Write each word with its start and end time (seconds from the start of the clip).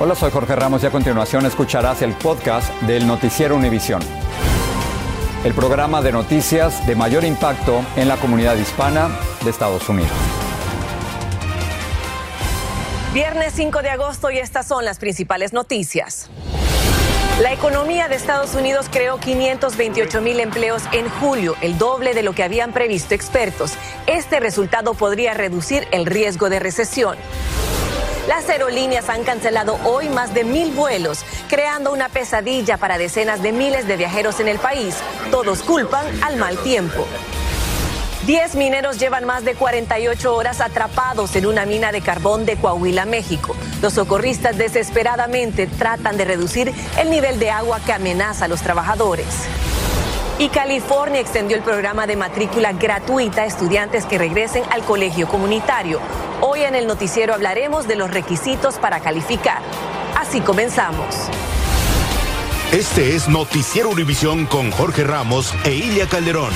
Hola, 0.00 0.14
soy 0.14 0.30
Jorge 0.30 0.54
Ramos 0.54 0.84
y 0.84 0.86
a 0.86 0.92
continuación 0.92 1.44
escucharás 1.44 2.02
el 2.02 2.14
podcast 2.14 2.72
del 2.82 3.04
Noticiero 3.04 3.56
Univisión. 3.56 4.00
El 5.42 5.52
programa 5.54 6.00
de 6.02 6.12
noticias 6.12 6.86
de 6.86 6.94
mayor 6.94 7.24
impacto 7.24 7.84
en 7.96 8.06
la 8.06 8.16
comunidad 8.16 8.56
hispana 8.56 9.10
de 9.42 9.50
Estados 9.50 9.88
Unidos. 9.88 10.12
Viernes 13.12 13.52
5 13.56 13.82
de 13.82 13.90
agosto 13.90 14.30
y 14.30 14.38
estas 14.38 14.68
son 14.68 14.84
las 14.84 15.00
principales 15.00 15.52
noticias. 15.52 16.30
La 17.42 17.52
economía 17.52 18.06
de 18.06 18.14
Estados 18.14 18.54
Unidos 18.54 18.86
creó 18.92 19.18
528 19.18 20.20
mil 20.20 20.38
empleos 20.38 20.84
en 20.92 21.08
julio, 21.08 21.56
el 21.60 21.76
doble 21.76 22.14
de 22.14 22.22
lo 22.22 22.34
que 22.34 22.44
habían 22.44 22.72
previsto 22.72 23.16
expertos. 23.16 23.72
Este 24.06 24.38
resultado 24.38 24.94
podría 24.94 25.34
reducir 25.34 25.88
el 25.90 26.06
riesgo 26.06 26.50
de 26.50 26.60
recesión. 26.60 27.16
Las 28.28 28.46
aerolíneas 28.50 29.08
han 29.08 29.24
cancelado 29.24 29.78
hoy 29.84 30.10
más 30.10 30.34
de 30.34 30.44
mil 30.44 30.70
vuelos, 30.72 31.24
creando 31.48 31.94
una 31.94 32.10
pesadilla 32.10 32.76
para 32.76 32.98
decenas 32.98 33.42
de 33.42 33.52
miles 33.52 33.88
de 33.88 33.96
viajeros 33.96 34.38
en 34.38 34.48
el 34.48 34.58
país. 34.58 34.96
Todos 35.30 35.62
culpan 35.62 36.04
al 36.22 36.36
mal 36.36 36.58
tiempo. 36.58 37.06
Diez 38.26 38.54
mineros 38.54 38.98
llevan 38.98 39.24
más 39.24 39.46
de 39.46 39.54
48 39.54 40.36
horas 40.36 40.60
atrapados 40.60 41.34
en 41.36 41.46
una 41.46 41.64
mina 41.64 41.90
de 41.90 42.02
carbón 42.02 42.44
de 42.44 42.56
Coahuila, 42.56 43.06
México. 43.06 43.56
Los 43.80 43.94
socorristas 43.94 44.58
desesperadamente 44.58 45.66
tratan 45.66 46.18
de 46.18 46.26
reducir 46.26 46.74
el 46.98 47.08
nivel 47.08 47.38
de 47.38 47.50
agua 47.50 47.80
que 47.80 47.94
amenaza 47.94 48.44
a 48.44 48.48
los 48.48 48.60
trabajadores. 48.60 49.24
Y 50.40 50.50
California 50.50 51.20
extendió 51.20 51.56
el 51.56 51.64
programa 51.64 52.06
de 52.06 52.14
matrícula 52.14 52.72
gratuita 52.72 53.42
a 53.42 53.46
estudiantes 53.46 54.06
que 54.06 54.18
regresen 54.18 54.62
al 54.70 54.82
colegio 54.82 55.26
comunitario. 55.26 55.98
Hoy 56.40 56.60
en 56.60 56.76
el 56.76 56.86
noticiero 56.86 57.34
hablaremos 57.34 57.88
de 57.88 57.96
los 57.96 58.08
requisitos 58.08 58.76
para 58.76 59.00
calificar. 59.00 59.60
Así 60.16 60.40
comenzamos. 60.40 61.16
Este 62.70 63.16
es 63.16 63.28
Noticiero 63.28 63.90
Univisión 63.90 64.46
con 64.46 64.70
Jorge 64.70 65.02
Ramos 65.02 65.52
e 65.64 65.74
Ilia 65.74 66.06
Calderón. 66.06 66.52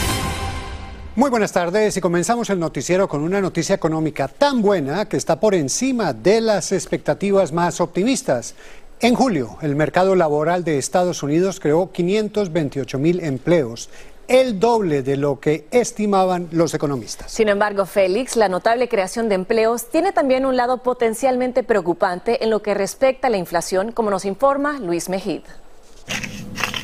Muy 1.17 1.29
buenas 1.29 1.53
tardes 1.53 1.97
y 1.97 2.01
comenzamos 2.01 2.49
el 2.51 2.61
noticiero 2.61 3.09
con 3.09 3.23
una 3.23 3.41
noticia 3.41 3.75
económica 3.75 4.29
tan 4.29 4.63
buena 4.63 5.07
que 5.09 5.17
está 5.17 5.41
por 5.41 5.55
encima 5.55 6.13
de 6.13 6.41
las 6.41 6.71
expectativas 6.71 7.53
más 7.53 7.81
optimistas. 7.81 8.55
En 9.03 9.17
julio, 9.17 9.59
el 9.63 9.75
mercado 9.75 10.15
laboral 10.15 10.63
de 10.63 10.79
Estados 10.79 11.25
Unidos 11.25 11.59
creó 11.59 11.91
528 11.91 13.01
mil 13.01 13.19
empleos, 13.19 13.91
el 14.29 14.61
doble 14.61 15.03
de 15.03 15.17
lo 15.17 15.41
que 15.41 15.67
estimaban 15.73 16.47
los 16.53 16.73
economistas. 16.73 17.33
Sin 17.33 17.49
embargo, 17.49 17.85
Félix, 17.85 18.37
la 18.37 18.49
notable 18.49 18.89
creación 18.89 19.29
de 19.29 19.35
empleos 19.35 19.91
tiene 19.91 20.13
también 20.13 20.47
un 20.47 20.57
lado 20.57 20.85
potencialmente 20.85 21.65
preocupante 21.65 22.45
en 22.45 22.51
lo 22.51 22.63
que 22.63 22.75
respecta 22.75 23.27
a 23.27 23.31
la 23.31 23.39
inflación, 23.39 23.91
como 23.91 24.09
nos 24.09 24.25
informa 24.25 24.79
Luis 24.79 25.09
Mejid. 25.09 25.43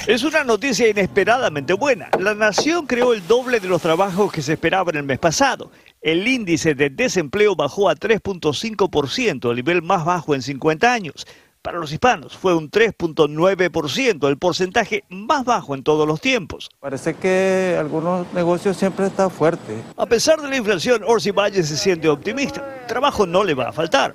Es 0.08 0.24
una 0.24 0.42
noticia 0.42 0.88
inesperadamente 0.88 1.72
buena. 1.74 2.08
La 2.18 2.34
nación 2.34 2.88
creó 2.88 3.12
el 3.12 3.24
doble 3.28 3.60
de 3.60 3.68
los 3.68 3.80
trabajos 3.80 4.32
que 4.32 4.42
se 4.42 4.54
esperaban 4.54 4.96
el 4.96 5.04
mes 5.04 5.20
pasado. 5.20 5.70
El 6.02 6.26
índice 6.26 6.74
de 6.74 6.90
desempleo 6.90 7.54
bajó 7.54 7.88
a 7.88 7.94
3.5%, 7.94 9.50
el 9.50 9.56
nivel 9.56 9.82
más 9.82 10.04
bajo 10.04 10.34
en 10.34 10.42
50 10.42 10.92
años. 10.92 11.24
Para 11.62 11.78
los 11.78 11.92
hispanos 11.92 12.36
fue 12.36 12.54
un 12.54 12.70
3.9%, 12.70 14.28
el 14.28 14.38
porcentaje 14.38 15.04
más 15.08 15.44
bajo 15.44 15.74
en 15.74 15.82
todos 15.82 16.06
los 16.06 16.20
tiempos. 16.20 16.68
Parece 16.80 17.14
que 17.14 17.76
algunos 17.78 18.32
negocios 18.32 18.76
siempre 18.76 19.06
están 19.06 19.30
fuertes. 19.30 19.76
A 19.96 20.06
pesar 20.06 20.40
de 20.40 20.48
la 20.48 20.56
inflación, 20.56 21.02
Orsi 21.06 21.30
Valle 21.30 21.62
se 21.62 21.76
siente 21.76 22.08
optimista. 22.08 22.86
Trabajo 22.86 23.26
no 23.26 23.44
le 23.44 23.54
va 23.54 23.68
a 23.68 23.72
faltar. 23.72 24.14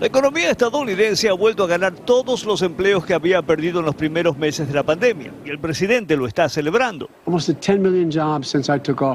La 0.00 0.06
economía 0.06 0.52
estadounidense 0.52 1.28
ha 1.28 1.32
vuelto 1.32 1.64
a 1.64 1.66
ganar 1.66 1.92
todos 1.92 2.44
los 2.44 2.62
empleos 2.62 3.04
que 3.04 3.14
había 3.14 3.42
perdido 3.42 3.80
en 3.80 3.86
los 3.86 3.96
primeros 3.96 4.38
meses 4.38 4.68
de 4.68 4.74
la 4.74 4.84
pandemia 4.84 5.32
y 5.44 5.50
el 5.50 5.58
presidente 5.58 6.16
lo 6.16 6.28
está 6.28 6.48
celebrando, 6.48 7.10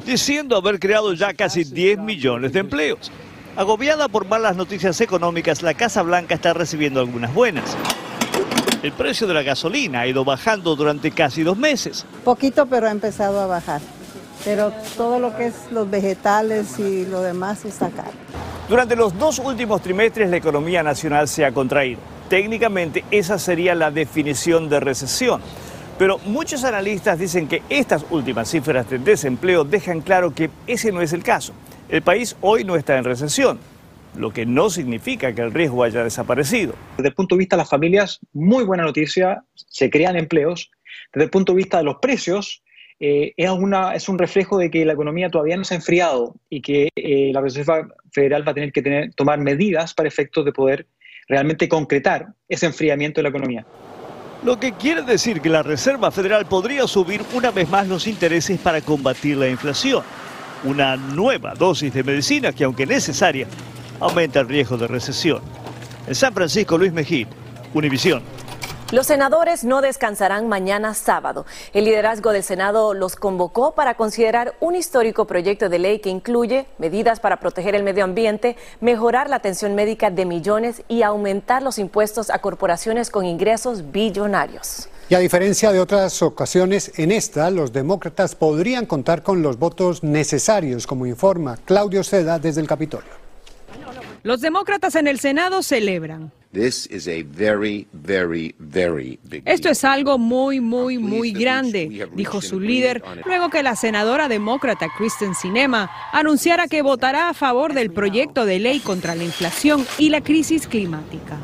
diciendo 0.06 0.58
haber 0.58 0.80
creado 0.80 1.14
ya 1.14 1.34
casi 1.34 1.64
10 1.64 2.00
millones 2.00 2.52
de 2.52 2.60
empleos. 2.60 3.10
Agobiada 3.56 4.08
por 4.08 4.26
malas 4.26 4.56
noticias 4.56 5.00
económicas, 5.00 5.62
la 5.62 5.76
Casa 5.76 6.02
Blanca 6.02 6.34
está 6.34 6.54
recibiendo 6.54 7.00
algunas 7.00 7.32
buenas. 7.36 7.78
El 8.82 8.92
precio 8.94 9.28
de 9.28 9.36
la 9.36 9.44
gasolina 9.44 10.02
ha 10.02 10.08
ido 10.08 10.26
bajando 10.26 10.76
durante 10.76 11.12
casi 11.12 11.44
dos 11.44 11.56
meses. 11.56 12.04
Poquito, 12.26 12.66
pero 12.66 12.88
ha 12.88 12.92
empezado 12.92 13.40
a 13.40 13.46
bajar. 13.46 13.80
Pero 14.44 14.74
todo 14.98 15.20
lo 15.20 15.38
que 15.38 15.48
es 15.48 15.72
los 15.72 15.88
vegetales 15.88 16.80
y 16.80 17.06
lo 17.06 17.22
demás 17.22 17.64
está 17.64 17.90
caro. 17.90 18.12
Durante 18.68 18.96
los 18.96 19.16
dos 19.20 19.38
últimos 19.38 19.84
trimestres 19.84 20.32
la 20.32 20.38
economía 20.38 20.82
nacional 20.82 21.28
se 21.28 21.46
ha 21.46 21.52
contraído. 21.52 22.00
Técnicamente 22.30 23.06
esa 23.12 23.38
sería 23.38 23.76
la 23.76 23.92
definición 23.92 24.68
de 24.68 24.80
recesión. 24.80 25.42
Pero 26.00 26.18
muchos 26.26 26.64
analistas 26.64 27.20
dicen 27.20 27.48
que 27.48 27.62
estas 27.70 28.04
últimas 28.10 28.50
cifras 28.50 28.90
de 28.90 28.98
desempleo 28.98 29.64
dejan 29.64 30.02
claro 30.02 30.34
que 30.34 30.50
ese 30.66 30.92
no 30.92 31.02
es 31.02 31.14
el 31.14 31.24
caso. 31.24 31.54
El 31.94 32.02
país 32.02 32.36
hoy 32.42 32.64
no 32.64 32.76
está 32.76 32.98
en 32.98 33.04
recesión, 33.04 33.60
lo 34.18 34.34
que 34.34 34.48
no 34.48 34.72
significa 34.72 35.36
que 35.36 35.44
el 35.44 35.54
riesgo 35.54 35.84
haya 35.84 36.04
desaparecido. 36.04 36.74
Desde 36.98 37.10
el 37.10 37.14
punto 37.14 37.36
de 37.36 37.40
vista 37.42 37.56
de 37.56 37.60
las 37.60 37.70
familias, 37.70 38.20
muy 38.34 38.64
buena 38.64 38.82
noticia, 38.82 39.44
se 39.54 39.92
crean 39.92 40.16
empleos. 40.16 40.72
Desde 41.14 41.26
el 41.26 41.30
punto 41.30 41.52
de 41.52 41.58
vista 41.58 41.78
de 41.78 41.84
los 41.84 41.98
precios, 42.02 42.64
eh, 43.00 43.36
es, 43.38 43.52
una, 43.52 43.94
es 43.94 44.10
un 44.10 44.18
reflejo 44.18 44.58
de 44.58 44.72
que 44.72 44.84
la 44.86 44.94
economía 44.94 45.30
todavía 45.30 45.56
no 45.56 45.64
se 45.64 45.76
ha 45.76 45.78
enfriado 45.78 46.34
y 46.50 46.64
que 46.64 46.90
eh, 46.96 47.30
la 47.32 47.42
Reserva 47.42 47.88
Federal 48.12 48.48
va 48.48 48.54
a 48.54 48.56
tener 48.56 48.72
que 48.72 48.82
tener, 48.82 49.14
tomar 49.14 49.38
medidas 49.38 49.94
para 49.94 50.10
efectos 50.10 50.46
de 50.46 50.52
poder 50.52 50.88
realmente 51.28 51.70
concretar 51.70 52.30
ese 52.50 52.66
enfriamiento 52.66 53.20
de 53.20 53.24
la 53.24 53.30
economía. 53.30 53.68
Lo 54.44 54.60
que 54.60 54.72
quiere 54.72 55.04
decir 55.04 55.42
que 55.42 55.50
la 55.50 55.62
Reserva 55.62 56.10
Federal 56.10 56.48
podría 56.48 56.88
subir 56.88 57.22
una 57.36 57.52
vez 57.52 57.70
más 57.70 57.88
los 57.88 58.08
intereses 58.08 58.60
para 58.60 58.82
combatir 58.82 59.38
la 59.38 59.48
inflación. 59.48 60.02
Una 60.64 60.96
nueva 60.96 61.54
dosis 61.56 61.94
de 61.94 62.04
medicina 62.04 62.54
que, 62.54 62.64
aunque 62.64 62.86
necesaria, 62.86 63.48
aumenta 64.00 64.40
el 64.40 64.48
riesgo 64.48 64.78
de 64.78 64.88
recesión. 64.88 65.42
En 66.08 66.16
San 66.16 66.34
Francisco, 66.34 66.78
Luis 66.78 66.94
Mejid, 66.94 67.28
Univisión. 67.74 68.24
Los 68.94 69.08
senadores 69.08 69.64
no 69.64 69.82
descansarán 69.82 70.48
mañana 70.48 70.94
sábado. 70.94 71.48
El 71.74 71.86
liderazgo 71.86 72.32
del 72.32 72.44
Senado 72.44 72.94
los 72.94 73.16
convocó 73.16 73.74
para 73.74 73.96
considerar 73.96 74.54
un 74.60 74.76
histórico 74.76 75.26
proyecto 75.26 75.68
de 75.68 75.80
ley 75.80 76.00
que 76.00 76.12
incluye 76.12 76.68
medidas 76.78 77.20
para 77.20 77.38
proteger 77.38 77.74
el 77.74 77.84
medio 77.84 78.04
ambiente, 78.04 78.56
mejorar 78.82 79.30
la 79.30 79.38
atención 79.38 79.74
médica 79.74 80.12
de 80.12 80.26
millones 80.26 80.84
y 80.88 81.02
aumentar 81.02 81.64
los 81.64 81.80
impuestos 81.80 82.30
a 82.30 82.38
corporaciones 82.40 83.10
con 83.10 83.26
ingresos 83.26 83.92
billonarios. 83.92 84.90
Y 85.10 85.16
a 85.16 85.20
diferencia 85.20 85.72
de 85.72 85.80
otras 85.80 86.22
ocasiones, 86.22 86.92
en 86.98 87.12
esta 87.12 87.50
los 87.52 87.74
demócratas 87.74 88.36
podrían 88.36 88.86
contar 88.86 89.22
con 89.22 89.42
los 89.42 89.60
votos 89.60 90.04
necesarios, 90.04 90.88
como 90.88 91.06
informa 91.06 91.58
Claudio 91.66 92.04
Seda 92.04 92.40
desde 92.40 92.62
el 92.62 92.68
Capitolio. 92.68 93.24
Los 94.24 94.40
demócratas 94.40 94.96
en 94.96 95.08
el 95.08 95.20
Senado 95.20 95.62
celebran. 95.62 96.32
Esto 96.54 96.90
es 99.70 99.84
algo 99.84 100.18
muy, 100.18 100.62
muy, 100.62 100.98
muy 100.98 101.32
grande, 101.34 102.08
dijo 102.14 102.42
su 102.42 102.60
líder, 102.60 103.04
luego 103.26 103.50
que 103.50 103.64
la 103.64 103.76
senadora 103.76 104.30
demócrata 104.30 104.88
Kristen 104.98 105.36
Sinema 105.36 105.92
anunciara 106.14 106.68
que 106.68 106.82
votará 106.82 107.28
a 107.30 107.34
favor 107.34 107.74
del 107.74 107.92
proyecto 107.92 108.46
de 108.46 108.60
ley 108.60 108.80
contra 108.80 109.16
la 109.16 109.26
inflación 109.26 109.86
y 109.98 110.10
la 110.10 110.22
crisis 110.22 110.68
climática. 110.68 111.38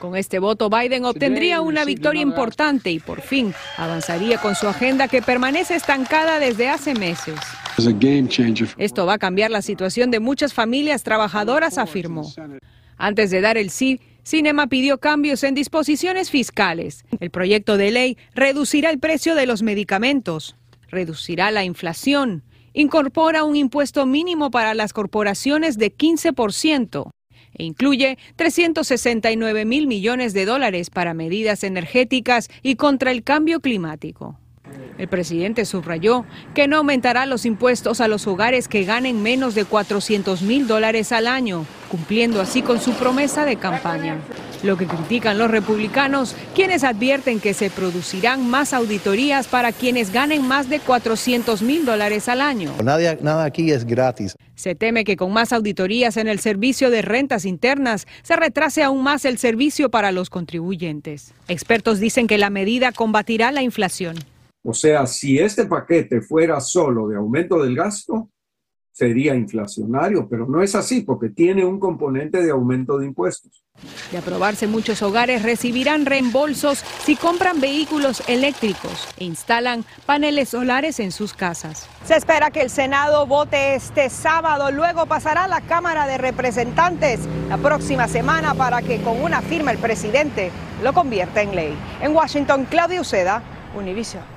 Con 0.00 0.16
este 0.16 0.38
voto, 0.38 0.70
Biden 0.70 1.04
obtendría 1.04 1.60
una 1.60 1.84
victoria 1.84 2.22
importante 2.22 2.90
y 2.90 3.00
por 3.00 3.20
fin 3.20 3.52
avanzaría 3.76 4.38
con 4.38 4.54
su 4.54 4.66
agenda 4.66 5.08
que 5.08 5.20
permanece 5.20 5.74
estancada 5.74 6.38
desde 6.38 6.68
hace 6.68 6.94
meses. 6.94 7.34
Esto 8.78 9.04
va 9.04 9.14
a 9.14 9.18
cambiar 9.18 9.50
la 9.50 9.60
situación 9.60 10.10
de 10.10 10.20
muchas 10.20 10.54
familias 10.54 11.02
trabajadoras, 11.02 11.76
afirmó. 11.76 12.32
Antes 12.96 13.30
de 13.30 13.40
dar 13.40 13.58
el 13.58 13.70
sí, 13.70 14.00
Cinema 14.22 14.68
pidió 14.68 14.98
cambios 14.98 15.44
en 15.44 15.54
disposiciones 15.54 16.30
fiscales. 16.30 17.04
El 17.20 17.30
proyecto 17.30 17.76
de 17.76 17.90
ley 17.90 18.16
reducirá 18.34 18.88
el 18.88 19.00
precio 19.00 19.34
de 19.34 19.44
los 19.44 19.62
medicamentos, 19.62 20.56
reducirá 20.88 21.50
la 21.50 21.62
inflación, 21.62 22.42
incorpora 22.72 23.44
un 23.44 23.54
impuesto 23.54 24.06
mínimo 24.06 24.50
para 24.50 24.72
las 24.72 24.94
corporaciones 24.94 25.76
de 25.76 25.94
15%, 25.94 27.10
e 27.54 27.64
incluye 27.64 28.18
369 28.36 29.64
mil 29.64 29.86
millones 29.86 30.32
de 30.34 30.44
dólares 30.44 30.90
para 30.90 31.14
medidas 31.14 31.64
energéticas 31.64 32.48
y 32.62 32.76
contra 32.76 33.10
el 33.10 33.22
cambio 33.22 33.60
climático. 33.60 34.38
El 34.98 35.08
presidente 35.08 35.64
subrayó 35.64 36.24
que 36.54 36.68
no 36.68 36.76
aumentará 36.76 37.26
los 37.26 37.46
impuestos 37.46 38.00
a 38.00 38.08
los 38.08 38.26
hogares 38.26 38.68
que 38.68 38.84
ganen 38.84 39.22
menos 39.22 39.54
de 39.54 39.64
400 39.64 40.42
mil 40.42 40.68
dólares 40.68 41.10
al 41.10 41.26
año, 41.26 41.66
cumpliendo 41.90 42.40
así 42.40 42.62
con 42.62 42.80
su 42.80 42.92
promesa 42.92 43.44
de 43.44 43.56
campaña. 43.56 44.18
Lo 44.62 44.76
que 44.76 44.86
critican 44.86 45.36
los 45.36 45.50
republicanos, 45.50 46.36
quienes 46.54 46.84
advierten 46.84 47.40
que 47.40 47.54
se 47.54 47.70
producirán 47.70 48.48
más 48.48 48.72
auditorías 48.72 49.48
para 49.48 49.72
quienes 49.72 50.12
ganen 50.12 50.46
más 50.46 50.68
de 50.68 50.80
400 50.80 51.60
mil 51.62 51.84
dólares 51.84 52.28
al 52.28 52.40
año. 52.40 52.72
Nada, 52.82 53.16
nada 53.20 53.44
aquí 53.44 53.70
es 53.72 53.84
gratis. 53.84 54.36
Se 54.54 54.74
teme 54.74 55.04
que 55.04 55.16
con 55.16 55.32
más 55.32 55.52
auditorías 55.52 56.16
en 56.16 56.28
el 56.28 56.38
servicio 56.38 56.90
de 56.90 57.02
rentas 57.02 57.44
internas 57.44 58.06
se 58.22 58.36
retrase 58.36 58.82
aún 58.82 59.02
más 59.02 59.24
el 59.24 59.38
servicio 59.38 59.90
para 59.90 60.12
los 60.12 60.30
contribuyentes. 60.30 61.34
Expertos 61.48 62.00
dicen 62.00 62.26
que 62.26 62.38
la 62.38 62.50
medida 62.50 62.92
combatirá 62.92 63.52
la 63.52 63.62
inflación. 63.62 64.16
O 64.62 64.72
sea, 64.72 65.06
si 65.06 65.38
este 65.38 65.66
paquete 65.66 66.22
fuera 66.22 66.60
solo 66.60 67.08
de 67.08 67.16
aumento 67.16 67.62
del 67.62 67.76
gasto, 67.76 68.30
sería 68.94 69.34
inflacionario, 69.34 70.28
pero 70.28 70.46
no 70.46 70.62
es 70.62 70.76
así 70.76 71.00
porque 71.00 71.28
tiene 71.28 71.64
un 71.64 71.80
componente 71.80 72.40
de 72.40 72.52
aumento 72.52 72.96
de 72.96 73.06
impuestos. 73.06 73.64
De 74.12 74.18
aprobarse, 74.18 74.68
muchos 74.68 75.02
hogares 75.02 75.42
recibirán 75.42 76.06
reembolsos 76.06 76.78
si 77.04 77.16
compran 77.16 77.60
vehículos 77.60 78.22
eléctricos 78.28 79.08
e 79.18 79.24
instalan 79.24 79.84
paneles 80.06 80.50
solares 80.50 81.00
en 81.00 81.10
sus 81.10 81.34
casas. 81.34 81.88
Se 82.04 82.14
espera 82.14 82.52
que 82.52 82.62
el 82.62 82.70
Senado 82.70 83.26
vote 83.26 83.74
este 83.74 84.10
sábado, 84.10 84.70
luego 84.70 85.06
pasará 85.06 85.44
a 85.44 85.48
la 85.48 85.60
Cámara 85.60 86.06
de 86.06 86.16
Representantes 86.16 87.18
la 87.48 87.58
próxima 87.58 88.06
semana 88.06 88.54
para 88.54 88.80
que 88.80 89.02
con 89.02 89.20
una 89.20 89.42
firma 89.42 89.72
el 89.72 89.78
presidente 89.78 90.52
lo 90.84 90.92
convierta 90.92 91.42
en 91.42 91.56
ley. 91.56 91.74
En 92.00 92.14
Washington, 92.14 92.64
Claudio 92.70 93.00
Uceda, 93.00 93.42
Univision. 93.76 94.33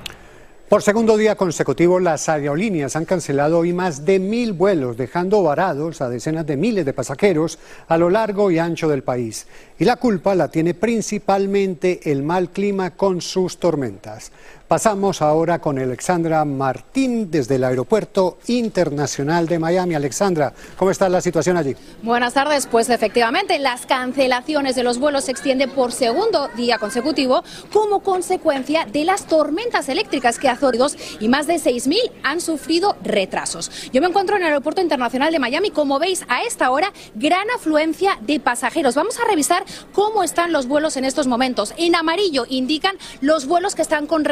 Por 0.69 0.83
segundo 0.83 1.15
día 1.15 1.35
consecutivo, 1.35 1.97
las 1.97 2.27
aerolíneas 2.27 2.97
han 2.97 3.05
cancelado 3.05 3.59
hoy 3.59 3.71
más 3.71 4.03
de 4.03 4.19
mil 4.19 4.51
vuelos, 4.51 4.97
dejando 4.97 5.41
varados 5.41 6.01
a 6.01 6.09
decenas 6.09 6.45
de 6.45 6.57
miles 6.57 6.85
de 6.85 6.91
pasajeros 6.91 7.57
a 7.87 7.97
lo 7.97 8.09
largo 8.09 8.51
y 8.51 8.59
ancho 8.59 8.89
del 8.89 9.01
país. 9.01 9.47
Y 9.79 9.85
la 9.85 9.95
culpa 9.95 10.35
la 10.35 10.49
tiene 10.49 10.73
principalmente 10.73 12.11
el 12.11 12.21
mal 12.21 12.49
clima 12.49 12.89
con 12.97 13.21
sus 13.21 13.59
tormentas. 13.59 14.33
Pasamos 14.67 15.21
ahora 15.21 15.59
con 15.59 15.79
Alexandra 15.79 16.43
Martín 16.43 17.31
desde 17.31 17.55
el 17.55 17.63
Aeropuerto 17.63 18.37
Internacional 18.47 19.47
de 19.47 19.59
Miami. 19.59 19.95
Alexandra, 19.95 20.51
¿cómo 20.75 20.91
está 20.91 21.07
la 21.07 21.21
situación 21.21 21.55
allí? 21.55 21.73
Buenas 22.03 22.33
tardes. 22.33 22.67
Pues 22.67 22.89
efectivamente, 22.89 23.59
las 23.59 23.85
cancelaciones 23.85 24.75
de 24.75 24.83
los 24.83 24.99
vuelos 24.99 25.23
se 25.23 25.31
extienden 25.31 25.69
por 25.69 25.93
segundo 25.93 26.49
día 26.57 26.79
consecutivo 26.79 27.45
como 27.71 28.01
consecuencia 28.01 28.85
de 28.85 29.05
las 29.05 29.25
tormentas 29.27 29.87
eléctricas 29.87 30.37
que 30.37 30.49
Azoridos 30.49 30.97
y 31.21 31.29
más 31.29 31.47
de 31.47 31.55
6.000 31.55 31.95
han 32.23 32.41
sufrido 32.41 32.97
retrasos. 33.01 33.71
Yo 33.93 34.01
me 34.01 34.07
encuentro 34.07 34.35
en 34.35 34.41
el 34.41 34.49
Aeropuerto 34.49 34.81
Internacional 34.81 35.31
de 35.31 35.39
Miami. 35.39 35.71
Como 35.71 35.97
veis, 35.97 36.25
a 36.27 36.43
esta 36.43 36.71
hora, 36.71 36.91
gran 37.15 37.49
afluencia 37.51 38.19
de 38.19 38.41
pasajeros. 38.41 38.95
Vamos 38.95 39.17
a 39.17 39.25
revisar 39.29 39.63
cómo 39.93 40.23
están 40.23 40.51
los 40.51 40.67
vuelos 40.67 40.97
en 40.97 41.05
estos 41.05 41.25
momentos. 41.25 41.73
En 41.77 41.95
amarillo 41.95 42.45
indican 42.49 42.97
los 43.21 43.45
vuelos 43.45 43.73
que 43.73 43.81
están 43.81 44.07
con 44.07 44.25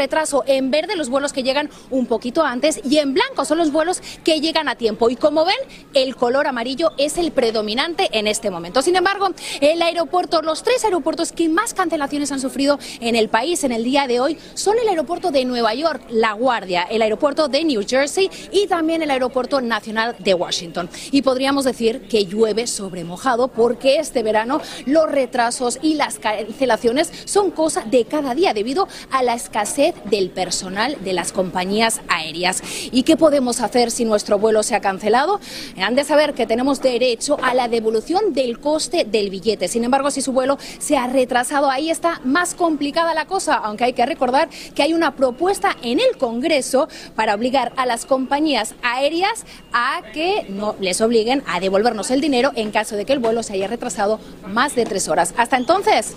en 0.45 0.71
verde 0.71 0.95
los 0.95 1.09
vuelos 1.09 1.33
que 1.33 1.43
llegan 1.43 1.69
un 1.89 2.05
poquito 2.05 2.43
antes 2.43 2.79
y 2.83 2.97
en 2.97 3.13
blanco 3.13 3.45
son 3.45 3.57
los 3.57 3.71
vuelos 3.71 4.01
que 4.23 4.41
llegan 4.41 4.67
a 4.67 4.75
tiempo. 4.75 5.09
Y 5.09 5.15
como 5.15 5.45
ven, 5.45 5.55
el 5.93 6.15
color 6.15 6.47
amarillo 6.47 6.91
es 6.97 7.17
el 7.17 7.31
predominante 7.31 8.09
en 8.11 8.27
este 8.27 8.49
momento. 8.49 8.81
Sin 8.81 8.95
embargo, 8.95 9.29
el 9.61 9.81
aeropuerto, 9.81 10.41
los 10.41 10.63
tres 10.63 10.83
aeropuertos 10.83 11.31
que 11.31 11.49
más 11.49 11.73
cancelaciones 11.73 12.31
han 12.31 12.39
sufrido 12.39 12.79
en 12.99 13.15
el 13.15 13.29
país 13.29 13.63
en 13.63 13.71
el 13.71 13.83
día 13.83 14.07
de 14.07 14.19
hoy 14.19 14.37
son 14.53 14.77
el 14.79 14.87
aeropuerto 14.87 15.31
de 15.31 15.45
Nueva 15.45 15.73
York, 15.73 16.03
La 16.09 16.33
Guardia, 16.33 16.83
el 16.83 17.01
aeropuerto 17.01 17.47
de 17.47 17.63
New 17.63 17.83
Jersey 17.87 18.29
y 18.51 18.67
también 18.67 19.01
el 19.01 19.11
aeropuerto 19.11 19.61
nacional 19.61 20.15
de 20.19 20.33
Washington. 20.33 20.89
Y 21.11 21.21
podríamos 21.21 21.65
decir 21.65 22.07
que 22.07 22.25
llueve 22.25 22.67
sobre 22.67 23.03
mojado 23.03 23.47
porque 23.47 23.97
este 23.97 24.23
verano 24.23 24.61
los 24.85 25.09
retrasos 25.09 25.79
y 25.81 25.95
las 25.95 26.19
cancelaciones 26.19 27.11
son 27.25 27.51
cosa 27.51 27.81
de 27.81 28.05
cada 28.05 28.35
día 28.35 28.53
debido 28.53 28.87
a 29.11 29.23
la 29.23 29.33
escasez 29.35 29.95
de 30.05 30.14
del 30.15 30.29
personal 30.29 30.97
de 31.03 31.11
las 31.11 31.33
compañías 31.33 31.99
aéreas. 32.07 32.63
¿Y 32.91 33.03
qué 33.03 33.17
podemos 33.17 33.59
hacer 33.59 33.91
si 33.91 34.05
nuestro 34.05 34.39
vuelo 34.39 34.63
se 34.63 34.73
ha 34.73 34.79
cancelado? 34.79 35.41
Han 35.81 35.95
de 35.95 36.05
saber 36.05 36.33
que 36.33 36.45
tenemos 36.45 36.81
derecho 36.81 37.37
a 37.41 37.53
la 37.53 37.67
devolución 37.67 38.33
del 38.33 38.59
coste 38.59 39.03
del 39.03 39.29
billete. 39.29 39.67
Sin 39.67 39.83
embargo, 39.83 40.11
si 40.11 40.21
su 40.21 40.31
vuelo 40.31 40.57
se 40.79 40.97
ha 40.97 41.07
retrasado, 41.07 41.69
ahí 41.69 41.89
está 41.89 42.21
más 42.23 42.55
complicada 42.55 43.13
la 43.13 43.25
cosa, 43.25 43.55
aunque 43.55 43.83
hay 43.83 43.93
que 43.93 44.05
recordar 44.05 44.49
que 44.73 44.83
hay 44.83 44.93
una 44.93 45.15
propuesta 45.15 45.75
en 45.81 45.99
el 45.99 46.17
Congreso 46.17 46.87
para 47.15 47.35
obligar 47.35 47.73
a 47.75 47.85
las 47.85 48.05
compañías 48.05 48.73
aéreas 48.83 49.45
a 49.73 50.01
que 50.13 50.45
no 50.47 50.75
les 50.79 51.01
obliguen 51.01 51.43
a 51.45 51.59
devolvernos 51.59 52.09
el 52.11 52.21
dinero 52.21 52.51
en 52.55 52.71
caso 52.71 52.95
de 52.95 53.05
que 53.05 53.13
el 53.13 53.19
vuelo 53.19 53.43
se 53.43 53.53
haya 53.53 53.67
retrasado 53.67 54.19
más 54.47 54.75
de 54.75 54.85
tres 54.85 55.09
horas. 55.09 55.33
Hasta 55.37 55.57
entonces, 55.57 56.15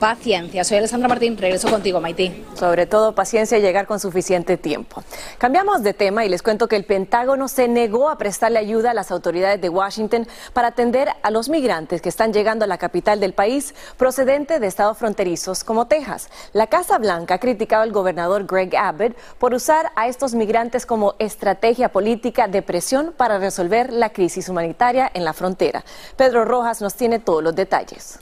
paciencia. 0.00 0.64
Soy 0.64 0.78
Alessandra 0.78 1.08
Martín, 1.08 1.36
regreso 1.36 1.70
contigo, 1.70 2.00
Maití. 2.00 2.44
Sobre 2.54 2.86
todo 2.86 3.14
paciencia 3.14 3.58
y 3.58 3.60
llegar 3.60 3.86
con 3.86 4.00
suficiente 4.00 4.56
tiempo. 4.56 5.04
Cambiamos 5.38 5.82
de 5.82 5.92
tema 5.92 6.24
y 6.24 6.30
les 6.30 6.42
cuento 6.42 6.66
que 6.66 6.76
el 6.76 6.84
Pentágono 6.84 7.46
se 7.48 7.68
negó 7.68 8.08
a 8.08 8.16
prestarle 8.16 8.58
ayuda 8.58 8.92
a 8.92 8.94
las 8.94 9.10
autoridades 9.10 9.60
de 9.60 9.68
Washington 9.68 10.26
para 10.54 10.68
atender 10.68 11.10
a 11.22 11.30
los 11.30 11.50
migrantes 11.50 12.00
que 12.00 12.08
están 12.08 12.32
llegando 12.32 12.64
a 12.64 12.68
la 12.68 12.78
capital 12.78 13.20
del 13.20 13.34
país 13.34 13.74
procedente 13.98 14.58
de 14.58 14.66
estados 14.66 14.96
fronterizos 14.96 15.62
como 15.64 15.86
Texas. 15.86 16.30
La 16.54 16.66
Casa 16.66 16.96
Blanca 16.98 17.34
ha 17.34 17.38
criticado 17.38 17.82
al 17.82 17.92
gobernador 17.92 18.46
Greg 18.46 18.74
Abbott 18.76 19.14
por 19.38 19.52
usar 19.52 19.92
a 19.96 20.08
estos 20.08 20.34
migrantes 20.34 20.86
como 20.86 21.14
estrategia 21.18 21.90
política 21.90 22.48
de 22.48 22.62
presión 22.62 23.12
para 23.14 23.38
resolver 23.38 23.92
la 23.92 24.10
crisis 24.14 24.48
humanitaria 24.48 25.10
en 25.12 25.26
la 25.26 25.34
frontera. 25.34 25.84
Pedro 26.16 26.46
Rojas 26.46 26.80
nos 26.80 26.94
tiene 26.94 27.18
todos 27.18 27.44
los 27.44 27.54
detalles. 27.54 28.18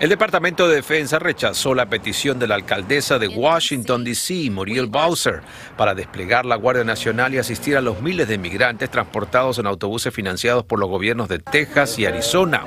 El 0.00 0.10
Departamento 0.10 0.68
de 0.68 0.76
Defensa 0.76 1.18
rechazó 1.18 1.74
la 1.74 1.86
petición 1.86 2.38
de 2.38 2.46
la 2.46 2.54
alcaldesa 2.54 3.18
de 3.18 3.26
Washington, 3.26 4.04
D.C., 4.04 4.48
Muriel 4.48 4.86
Bowser, 4.86 5.40
para 5.76 5.96
desplegar 5.96 6.46
la 6.46 6.54
Guardia 6.54 6.84
Nacional 6.84 7.34
y 7.34 7.38
asistir 7.38 7.76
a 7.76 7.80
los 7.80 8.00
miles 8.00 8.28
de 8.28 8.38
migrantes 8.38 8.90
transportados 8.90 9.58
en 9.58 9.66
autobuses 9.66 10.14
financiados 10.14 10.64
por 10.64 10.78
los 10.78 10.88
gobiernos 10.88 11.28
de 11.28 11.40
Texas 11.40 11.98
y 11.98 12.06
Arizona. 12.06 12.62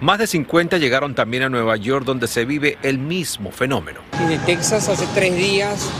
Más 0.00 0.20
de 0.20 0.28
50 0.28 0.78
llegaron 0.78 1.16
también 1.16 1.42
a 1.42 1.48
Nueva 1.48 1.76
York, 1.76 2.04
donde 2.04 2.28
se 2.28 2.44
vive 2.44 2.78
el 2.84 2.98
mismo 2.98 3.50
fenómeno. 3.50 3.98
de 4.28 4.38
Texas 4.38 4.88
hace 4.88 5.08
tres 5.12 5.34
días 5.34 5.90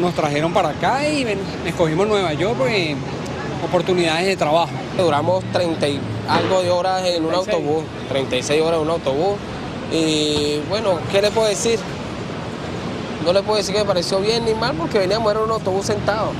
nos 0.00 0.14
trajeron 0.16 0.52
para 0.52 0.70
acá 0.70 1.08
y 1.08 1.24
escogimos 1.64 2.08
Nueva 2.08 2.32
York 2.32 2.56
porque 2.58 2.96
oportunidades 3.64 4.26
de 4.26 4.36
trabajo. 4.36 4.72
Duramos 4.98 5.44
30 5.52 5.88
y 5.88 6.00
algo 6.28 6.60
de 6.60 6.70
horas 6.70 7.06
en 7.06 7.24
un 7.24 7.34
autobús, 7.34 7.84
36 8.08 8.60
horas 8.62 8.80
en 8.80 8.82
un 8.82 8.90
autobús 8.90 9.38
y 9.92 10.60
bueno, 10.68 10.98
¿qué 11.10 11.20
le 11.20 11.30
puedo 11.30 11.48
decir? 11.48 11.78
No 13.24 13.32
le 13.32 13.42
puedo 13.42 13.56
decir 13.56 13.74
que 13.74 13.80
me 13.82 13.86
pareció 13.86 14.20
bien 14.20 14.44
ni 14.44 14.52
mal 14.52 14.74
porque 14.76 14.98
veníamos 14.98 15.32
en 15.32 15.38
un 15.38 15.50
autobús 15.50 15.86
sentado. 15.86 16.32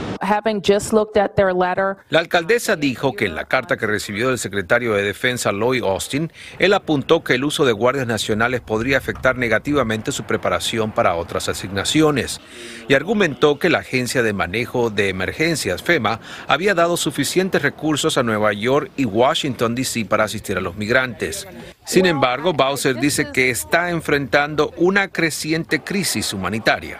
La 2.10 2.18
alcaldesa 2.18 2.74
dijo 2.74 3.12
que 3.12 3.26
en 3.26 3.36
la 3.36 3.44
carta 3.44 3.76
que 3.76 3.86
recibió 3.86 4.28
del 4.28 4.38
secretario 4.38 4.94
de 4.94 5.02
Defensa 5.02 5.52
Lloyd 5.52 5.84
Austin, 5.84 6.32
él 6.58 6.72
apuntó 6.72 7.22
que 7.22 7.34
el 7.34 7.44
uso 7.44 7.64
de 7.64 7.72
guardias 7.72 8.08
nacionales 8.08 8.62
podría 8.62 8.98
afectar 8.98 9.36
negativamente 9.36 10.10
su 10.10 10.24
preparación 10.24 10.90
para 10.90 11.14
otras 11.14 11.48
asignaciones 11.48 12.40
y 12.88 12.94
argumentó 12.94 13.60
que 13.60 13.70
la 13.70 13.78
Agencia 13.78 14.24
de 14.24 14.32
Manejo 14.32 14.90
de 14.90 15.08
Emergencias, 15.08 15.82
FEMA, 15.82 16.20
había 16.48 16.74
dado 16.74 16.96
suficientes 16.96 17.62
recursos 17.62 18.18
a 18.18 18.24
Nueva 18.24 18.52
York 18.52 18.90
y 18.96 19.04
Washington, 19.04 19.76
D.C. 19.76 20.04
para 20.04 20.24
asistir 20.24 20.56
a 20.56 20.60
los 20.60 20.76
migrantes. 20.76 21.46
Sin 21.84 22.06
embargo, 22.06 22.52
Bowser 22.52 22.96
dice 22.96 23.32
que 23.32 23.50
está 23.50 23.90
enfrentando 23.90 24.72
una 24.76 25.08
creciente 25.08 25.80
crisis 25.80 26.32
humanitaria. 26.32 26.98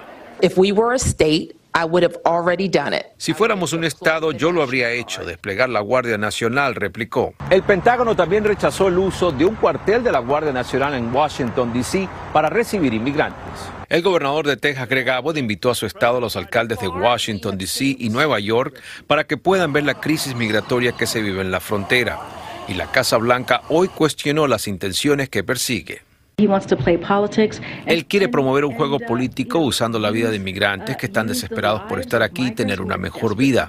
Si 3.16 3.32
fuéramos 3.32 3.72
un 3.72 3.84
Estado, 3.84 4.32
yo 4.32 4.52
lo 4.52 4.62
habría 4.62 4.90
hecho, 4.90 5.24
desplegar 5.24 5.68
la 5.70 5.80
Guardia 5.80 6.18
Nacional, 6.18 6.74
replicó. 6.74 7.32
El 7.48 7.62
Pentágono 7.62 8.14
también 8.14 8.44
rechazó 8.44 8.88
el 8.88 8.98
uso 8.98 9.32
de 9.32 9.46
un 9.46 9.54
cuartel 9.54 10.02
de 10.02 10.12
la 10.12 10.18
Guardia 10.18 10.52
Nacional 10.52 10.94
en 10.94 11.14
Washington, 11.14 11.72
D.C. 11.72 12.08
para 12.32 12.50
recibir 12.50 12.92
inmigrantes. 12.92 13.40
El 13.88 14.02
gobernador 14.02 14.46
de 14.46 14.56
Texas, 14.56 14.88
Greg 14.88 15.08
Abbott, 15.10 15.38
invitó 15.38 15.70
a 15.70 15.74
su 15.74 15.86
estado 15.86 16.18
a 16.18 16.20
los 16.20 16.36
alcaldes 16.36 16.78
de 16.80 16.88
Washington, 16.88 17.56
D.C. 17.56 17.96
y 17.98 18.10
Nueva 18.10 18.40
York 18.40 18.78
para 19.06 19.24
que 19.24 19.36
puedan 19.36 19.72
ver 19.72 19.84
la 19.84 19.94
crisis 19.94 20.34
migratoria 20.34 20.92
que 20.92 21.06
se 21.06 21.22
vive 21.22 21.40
en 21.40 21.50
la 21.50 21.60
frontera 21.60 22.18
y 22.68 22.74
la 22.74 22.90
Casa 22.90 23.16
Blanca 23.16 23.62
hoy 23.68 23.88
cuestionó 23.88 24.46
las 24.46 24.68
intenciones 24.68 25.28
que 25.28 25.44
persigue. 25.44 26.02
Él 27.86 28.06
quiere 28.06 28.28
promover 28.28 28.64
un 28.64 28.74
juego 28.74 28.98
político 28.98 29.58
usando 29.58 29.98
la 29.98 30.10
vida 30.10 30.30
de 30.30 30.36
inmigrantes 30.36 30.96
que 30.96 31.06
están 31.06 31.26
desesperados 31.26 31.82
por 31.82 32.00
estar 32.00 32.22
aquí 32.22 32.46
y 32.46 32.50
tener 32.52 32.80
una 32.80 32.96
mejor 32.96 33.36
vida. 33.36 33.68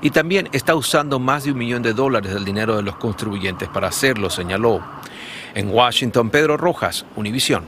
Y 0.00 0.10
también 0.10 0.48
está 0.52 0.74
usando 0.74 1.18
más 1.18 1.44
de 1.44 1.52
un 1.52 1.58
millón 1.58 1.82
de 1.82 1.92
dólares 1.92 2.32
del 2.32 2.44
dinero 2.44 2.76
de 2.76 2.82
los 2.82 2.96
contribuyentes 2.96 3.68
para 3.68 3.88
hacerlo, 3.88 4.30
señaló. 4.30 4.82
En 5.54 5.68
Washington, 5.68 6.30
Pedro 6.30 6.56
Rojas, 6.56 7.04
Univisión. 7.16 7.64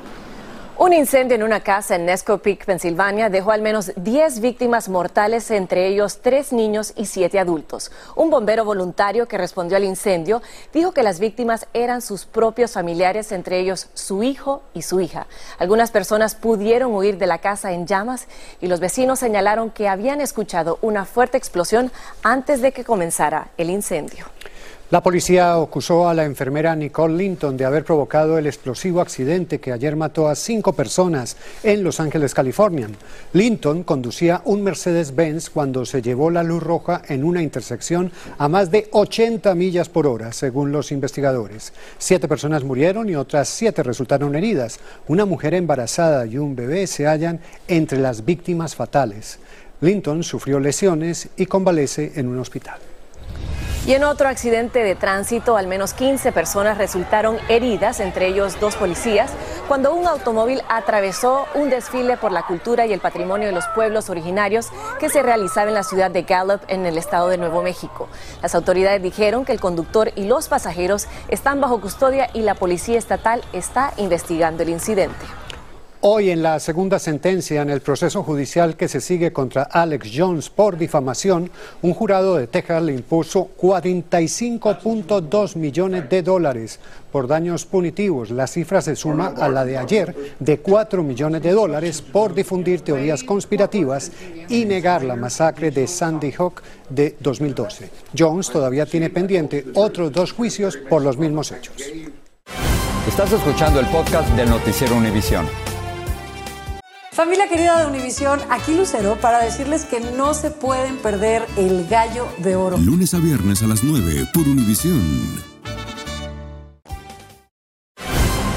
Un 0.78 0.92
incendio 0.92 1.37
en 1.37 1.42
una 1.42 1.61
casa 1.61 1.97
en 1.97 2.04
Nesco 2.04 2.37
Peak, 2.37 2.66
Pensilvania, 2.66 3.30
dejó 3.30 3.50
al 3.50 3.62
menos 3.62 3.92
10 3.97 4.40
víctimas 4.40 4.90
mortales, 4.90 5.50
entre 5.50 5.87
ellos 5.88 6.18
tres 6.21 6.52
niños 6.52 6.92
y 6.97 7.06
siete 7.06 7.38
adultos. 7.38 7.90
Un 8.14 8.28
bombero 8.28 8.62
voluntario 8.62 9.26
que 9.26 9.38
respondió 9.38 9.78
al 9.78 9.85
incendio 9.85 10.42
dijo 10.75 10.92
que 10.92 11.02
las 11.02 11.18
víctimas 11.18 11.66
eran 11.73 12.02
sus 12.02 12.26
propios 12.26 12.73
familiares, 12.73 13.33
entre 13.33 13.59
ellos 13.59 13.88
su 13.95 14.23
hijo 14.23 14.64
y 14.75 14.83
su 14.83 15.00
hija. 15.00 15.26
Algunas 15.59 15.90
personas 15.90 16.35
pudieron 16.35 16.95
huir 16.95 17.16
de 17.16 17.26
la 17.26 17.38
casa 17.38 17.73
en 17.73 17.87
llamas 17.87 18.28
y 18.61 18.66
los 18.66 18.78
vecinos 18.78 19.18
señalaron 19.18 19.71
que 19.71 19.88
habían 19.88 20.21
escuchado 20.21 20.78
una 20.83 21.06
fuerte 21.06 21.38
explosión 21.38 21.90
antes 22.23 22.61
de 22.61 22.73
que 22.73 22.85
comenzara 22.85 23.49
el 23.56 23.71
incendio. 23.71 24.26
La 24.88 25.02
policía 25.02 25.52
acusó 25.52 26.09
a 26.09 26.14
la 26.14 26.25
enfermera 26.25 26.76
Nicole 26.76 27.16
Linton 27.16 27.57
de 27.57 27.64
haber 27.64 27.85
provocado 27.85 28.38
el 28.38 28.47
explosivo 28.47 29.00
accidente 29.00 29.59
que 29.59 29.73
ayer 29.73 29.97
mató 29.97 30.28
a 30.28 30.37
cinco 30.37 30.75
personas 30.75 31.37
en 31.64 31.83
Los 31.83 31.99
Ángeles, 31.99 32.35
California. 32.35 32.87
Linton 33.33 33.83
conducía 33.83 34.43
un 34.45 34.62
Mercedes-Benz 34.62 35.50
cuando 35.50 35.85
se 35.85 36.02
llevó 36.02 36.31
la 36.31 36.45
luz 36.45 36.62
roja 36.62 37.02
en 37.09 37.25
una 37.25 37.43
intersección 37.43 38.12
a 38.38 38.47
más 38.47 38.71
de 38.71 38.87
80 38.93 39.52
millas 39.57 39.88
por 39.88 40.07
hora, 40.07 40.33
según 40.33 40.71
los 40.71 40.93
investigadores. 40.93 41.73
Siete 41.99 42.28
personas 42.28 42.62
murieron 42.62 43.09
y 43.09 43.16
otras 43.16 43.49
siete 43.49 43.83
resultaron 43.83 44.37
heridas. 44.37 44.78
Una 45.09 45.25
mujer 45.25 45.55
embarazada 45.55 46.26
y 46.26 46.38
un 46.38 46.55
bebé 46.55 46.87
se 46.87 47.09
hallan 47.09 47.40
entre 47.66 47.99
las 47.99 48.25
víctimas 48.25 48.76
fatales. 48.76 49.40
Linton 49.81 50.23
sufrió 50.23 50.61
lesiones 50.61 51.28
y 51.37 51.47
convalece 51.47 52.12
en 52.14 52.28
un 52.28 52.38
hospital. 52.38 52.78
Y 53.87 53.95
en 53.95 54.02
otro 54.02 54.28
accidente 54.28 54.83
de 54.83 54.97
tránsito, 54.97 55.57
al 55.57 55.69
menos 55.69 55.95
15 55.95 56.33
personas 56.33 56.76
resultaron 56.76 57.38
heridas, 57.49 58.00
entre 58.00 58.26
ellos 58.26 58.59
dos 58.59 58.75
policías, 58.75 59.31
cuando 59.69 59.95
un 59.95 60.09
automóvil 60.09 60.61
atravesó 60.69 61.47
un 61.55 61.71
desfile 61.71 62.16
por 62.16 62.33
la 62.33 62.43
cultura 62.43 62.85
y 62.85 62.93
el 62.93 62.99
patrimonio 62.99 63.47
de 63.47 63.55
los 63.55 63.64
pueblos 63.76 64.11
originarios 64.11 64.71
que 64.99 65.09
se 65.09 65.23
realizaba 65.23 65.69
en 65.69 65.75
la 65.75 65.85
ciudad 65.85 66.11
de 66.11 66.23
Gallup, 66.23 66.62
en 66.66 66.85
el 66.85 66.99
estado 66.99 67.28
de 67.28 67.38
Nuevo 67.38 67.62
México. 67.62 68.09
Las 68.43 68.57
autoridades 68.57 69.00
dijeron 69.00 69.45
que 69.45 69.52
el 69.52 69.61
conductor 69.61 70.11
y 70.16 70.25
los 70.25 70.49
pasajeros 70.49 71.07
están 71.28 71.61
bajo 71.61 71.81
custodia 71.81 72.28
y 72.35 72.40
la 72.40 72.57
policía 72.57 72.99
estatal 72.99 73.45
está 73.52 73.93
investigando 73.99 74.64
el 74.64 74.71
incidente. 74.71 75.26
Hoy 76.08 76.30
en 76.30 76.40
la 76.40 76.60
segunda 76.60 77.00
sentencia 77.00 77.62
en 77.62 77.68
el 77.68 77.80
proceso 77.80 78.22
judicial 78.22 78.76
que 78.76 78.86
se 78.86 79.00
sigue 79.00 79.32
contra 79.32 79.64
Alex 79.64 80.08
Jones 80.14 80.50
por 80.50 80.78
difamación, 80.78 81.50
un 81.82 81.94
jurado 81.94 82.36
de 82.36 82.46
Texas 82.46 82.80
le 82.80 82.92
impuso 82.92 83.48
45.2 83.60 85.56
millones 85.56 86.08
de 86.08 86.22
dólares 86.22 86.78
por 87.10 87.26
daños 87.26 87.64
punitivos. 87.66 88.30
La 88.30 88.46
cifra 88.46 88.80
se 88.82 88.94
suma 88.94 89.34
a 89.36 89.48
la 89.48 89.64
de 89.64 89.78
ayer 89.78 90.36
de 90.38 90.60
4 90.60 91.02
millones 91.02 91.42
de 91.42 91.50
dólares 91.50 92.00
por 92.02 92.34
difundir 92.34 92.82
teorías 92.82 93.25
conspirativas 93.25 94.12
y 94.48 94.64
negar 94.64 95.02
la 95.02 95.16
masacre 95.16 95.72
de 95.72 95.88
Sandy 95.88 96.30
Hook 96.30 96.62
de 96.88 97.16
2012. 97.18 97.90
Jones 98.16 98.48
todavía 98.48 98.86
tiene 98.86 99.10
pendiente 99.10 99.66
otros 99.75 100.12
dos 100.12 100.30
juicios 100.30 100.76
por 100.88 101.02
los 101.02 101.18
mismos 101.18 101.50
hechos. 101.50 101.82
Estás 103.08 103.32
escuchando 103.32 103.80
el 103.80 103.86
podcast 103.86 104.28
del 104.36 104.48
noticiero 104.48 104.94
Univisión. 104.94 105.46
Familia 107.16 107.49
querida 107.49 107.80
de 107.80 107.87
Univisión, 107.87 108.40
aquí 108.50 108.76
Lucero 108.76 109.16
para 109.16 109.38
decirles 109.38 109.87
que 109.87 110.00
no 110.00 110.35
se 110.35 110.50
pueden 110.50 110.99
perder 110.99 111.46
el 111.56 111.88
gallo 111.88 112.28
de 112.37 112.56
oro. 112.56 112.76
Lunes 112.76 113.14
a 113.14 113.18
viernes 113.20 113.62
a 113.62 113.66
las 113.66 113.82
9 113.82 114.26
por 114.35 114.46
Univisión. 114.46 115.00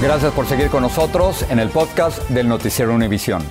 Gracias 0.01 0.34
por 0.34 0.46
seguir 0.46 0.68
con 0.68 0.82
nosotros 0.82 1.46
en 1.50 1.60
el 1.60 1.70
podcast 1.70 2.22
del 2.28 2.50
noticiero 2.50 2.94
Univisión. 2.94 3.42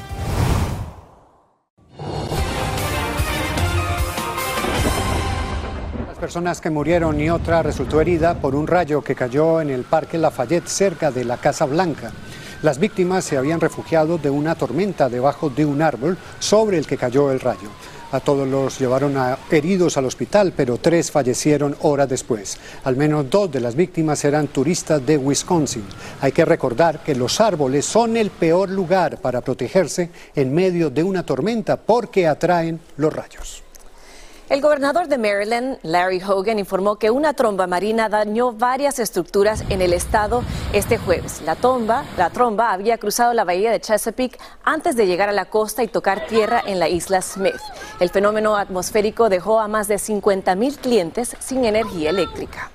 Las 6.06 6.18
personas 6.18 6.60
que 6.60 6.68
murieron 6.68 7.18
y 7.18 7.30
otra 7.30 7.62
resultó 7.62 8.02
herida 8.02 8.42
por 8.42 8.54
un 8.54 8.66
rayo 8.66 9.00
que 9.00 9.14
cayó 9.14 9.62
en 9.62 9.70
el 9.70 9.84
Parque 9.84 10.18
Lafayette 10.18 10.68
cerca 10.68 11.10
de 11.10 11.24
la 11.24 11.38
Casa 11.38 11.64
Blanca. 11.64 12.12
Las 12.60 12.80
víctimas 12.80 13.24
se 13.24 13.36
habían 13.36 13.60
refugiado 13.60 14.18
de 14.18 14.30
una 14.30 14.56
tormenta 14.56 15.08
debajo 15.08 15.48
de 15.48 15.64
un 15.64 15.80
árbol 15.80 16.18
sobre 16.40 16.76
el 16.76 16.88
que 16.88 16.96
cayó 16.96 17.30
el 17.30 17.38
rayo. 17.38 17.68
A 18.10 18.18
todos 18.18 18.48
los 18.48 18.80
llevaron 18.80 19.14
heridos 19.50 19.96
al 19.96 20.06
hospital, 20.06 20.52
pero 20.56 20.78
tres 20.78 21.10
fallecieron 21.12 21.76
horas 21.82 22.08
después. 22.08 22.58
Al 22.82 22.96
menos 22.96 23.30
dos 23.30 23.52
de 23.52 23.60
las 23.60 23.76
víctimas 23.76 24.24
eran 24.24 24.48
turistas 24.48 25.04
de 25.06 25.18
Wisconsin. 25.18 25.84
Hay 26.20 26.32
que 26.32 26.44
recordar 26.44 27.04
que 27.04 27.14
los 27.14 27.40
árboles 27.40 27.84
son 27.84 28.16
el 28.16 28.30
peor 28.30 28.70
lugar 28.70 29.20
para 29.20 29.40
protegerse 29.40 30.10
en 30.34 30.52
medio 30.52 30.90
de 30.90 31.04
una 31.04 31.24
tormenta 31.24 31.76
porque 31.76 32.26
atraen 32.26 32.80
los 32.96 33.12
rayos. 33.12 33.67
El 34.48 34.62
gobernador 34.62 35.08
de 35.08 35.18
Maryland, 35.18 35.78
Larry 35.82 36.22
Hogan, 36.22 36.58
informó 36.58 36.96
que 36.96 37.10
una 37.10 37.34
tromba 37.34 37.66
marina 37.66 38.08
dañó 38.08 38.52
varias 38.52 38.98
estructuras 38.98 39.62
en 39.68 39.82
el 39.82 39.92
estado 39.92 40.42
este 40.72 40.96
jueves. 40.96 41.42
La, 41.42 41.54
tromba, 41.54 42.06
la 42.16 42.30
tromba 42.30 42.72
había 42.72 42.96
cruzado 42.96 43.34
la 43.34 43.44
bahía 43.44 43.70
de 43.70 43.78
Chesapeake 43.78 44.38
antes 44.64 44.96
de 44.96 45.06
llegar 45.06 45.28
a 45.28 45.32
la 45.32 45.50
costa 45.50 45.82
y 45.82 45.88
tocar 45.88 46.26
tierra 46.28 46.62
en 46.66 46.78
la 46.78 46.88
isla 46.88 47.20
Smith. 47.20 47.60
El 48.00 48.08
fenómeno 48.08 48.56
atmosférico 48.56 49.28
dejó 49.28 49.60
a 49.60 49.68
más 49.68 49.86
de 49.86 49.98
50 49.98 50.54
mil 50.54 50.78
clientes 50.78 51.36
sin 51.40 51.66
energía 51.66 52.08
eléctrica. 52.08 52.70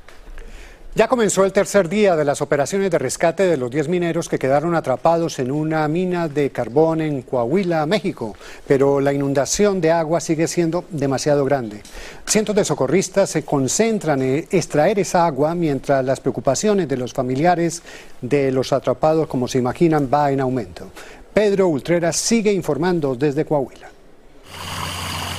Ya 0.95 1.07
comenzó 1.07 1.43
el 1.43 1.51
tercer 1.51 1.89
día 1.89 2.15
de 2.15 2.23
las 2.23 2.43
operaciones 2.43 2.91
de 2.91 2.99
rescate 2.99 3.47
de 3.47 3.57
los 3.57 3.71
10 3.71 3.87
mineros 3.87 4.29
que 4.29 4.37
quedaron 4.37 4.75
atrapados 4.75 5.39
en 5.39 5.49
una 5.51 5.87
mina 5.87 6.27
de 6.27 6.51
carbón 6.51 7.01
en 7.01 7.23
Coahuila, 7.23 7.87
México, 7.87 8.35
pero 8.67 9.01
la 9.01 9.11
inundación 9.11 9.81
de 9.81 9.89
agua 9.89 10.19
sigue 10.19 10.47
siendo 10.47 10.85
demasiado 10.91 11.45
grande. 11.45 11.81
Cientos 12.27 12.55
de 12.55 12.63
socorristas 12.63 13.31
se 13.31 13.43
concentran 13.43 14.21
en 14.21 14.47
extraer 14.51 14.99
esa 14.99 15.25
agua 15.25 15.55
mientras 15.55 16.05
las 16.05 16.19
preocupaciones 16.19 16.87
de 16.87 16.97
los 16.97 17.11
familiares 17.11 17.81
de 18.21 18.51
los 18.51 18.71
atrapados, 18.71 19.27
como 19.27 19.47
se 19.47 19.57
imaginan, 19.57 20.11
va 20.13 20.31
en 20.31 20.41
aumento. 20.41 20.91
Pedro 21.33 21.69
Ultrera 21.69 22.13
sigue 22.13 22.53
informando 22.53 23.15
desde 23.15 23.45
Coahuila. 23.45 23.92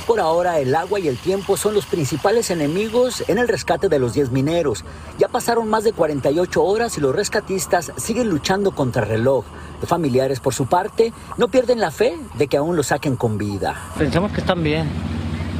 Por 0.07 0.19
ahora, 0.19 0.59
el 0.59 0.75
agua 0.75 0.99
y 0.99 1.07
el 1.07 1.17
tiempo 1.17 1.57
son 1.57 1.73
los 1.73 1.87
principales 1.87 2.51
enemigos 2.51 3.23
en 3.27 3.39
el 3.39 3.47
rescate 3.47 3.89
de 3.89 3.97
los 3.97 4.13
10 4.13 4.31
mineros. 4.31 4.85
Ya 5.17 5.27
pasaron 5.27 5.67
más 5.67 5.83
de 5.83 5.93
48 5.93 6.63
horas 6.63 6.95
y 6.99 7.01
los 7.01 7.15
rescatistas 7.15 7.91
siguen 7.97 8.29
luchando 8.29 8.71
contra 8.71 9.01
el 9.01 9.09
reloj. 9.09 9.45
Los 9.81 9.89
familiares, 9.89 10.39
por 10.39 10.53
su 10.53 10.67
parte, 10.67 11.11
no 11.37 11.47
pierden 11.47 11.79
la 11.79 11.89
fe 11.89 12.19
de 12.35 12.47
que 12.47 12.57
aún 12.57 12.75
los 12.75 12.87
saquen 12.87 13.15
con 13.15 13.39
vida. 13.39 13.75
Pensamos 13.97 14.31
que 14.31 14.41
están 14.41 14.61
bien, 14.61 14.87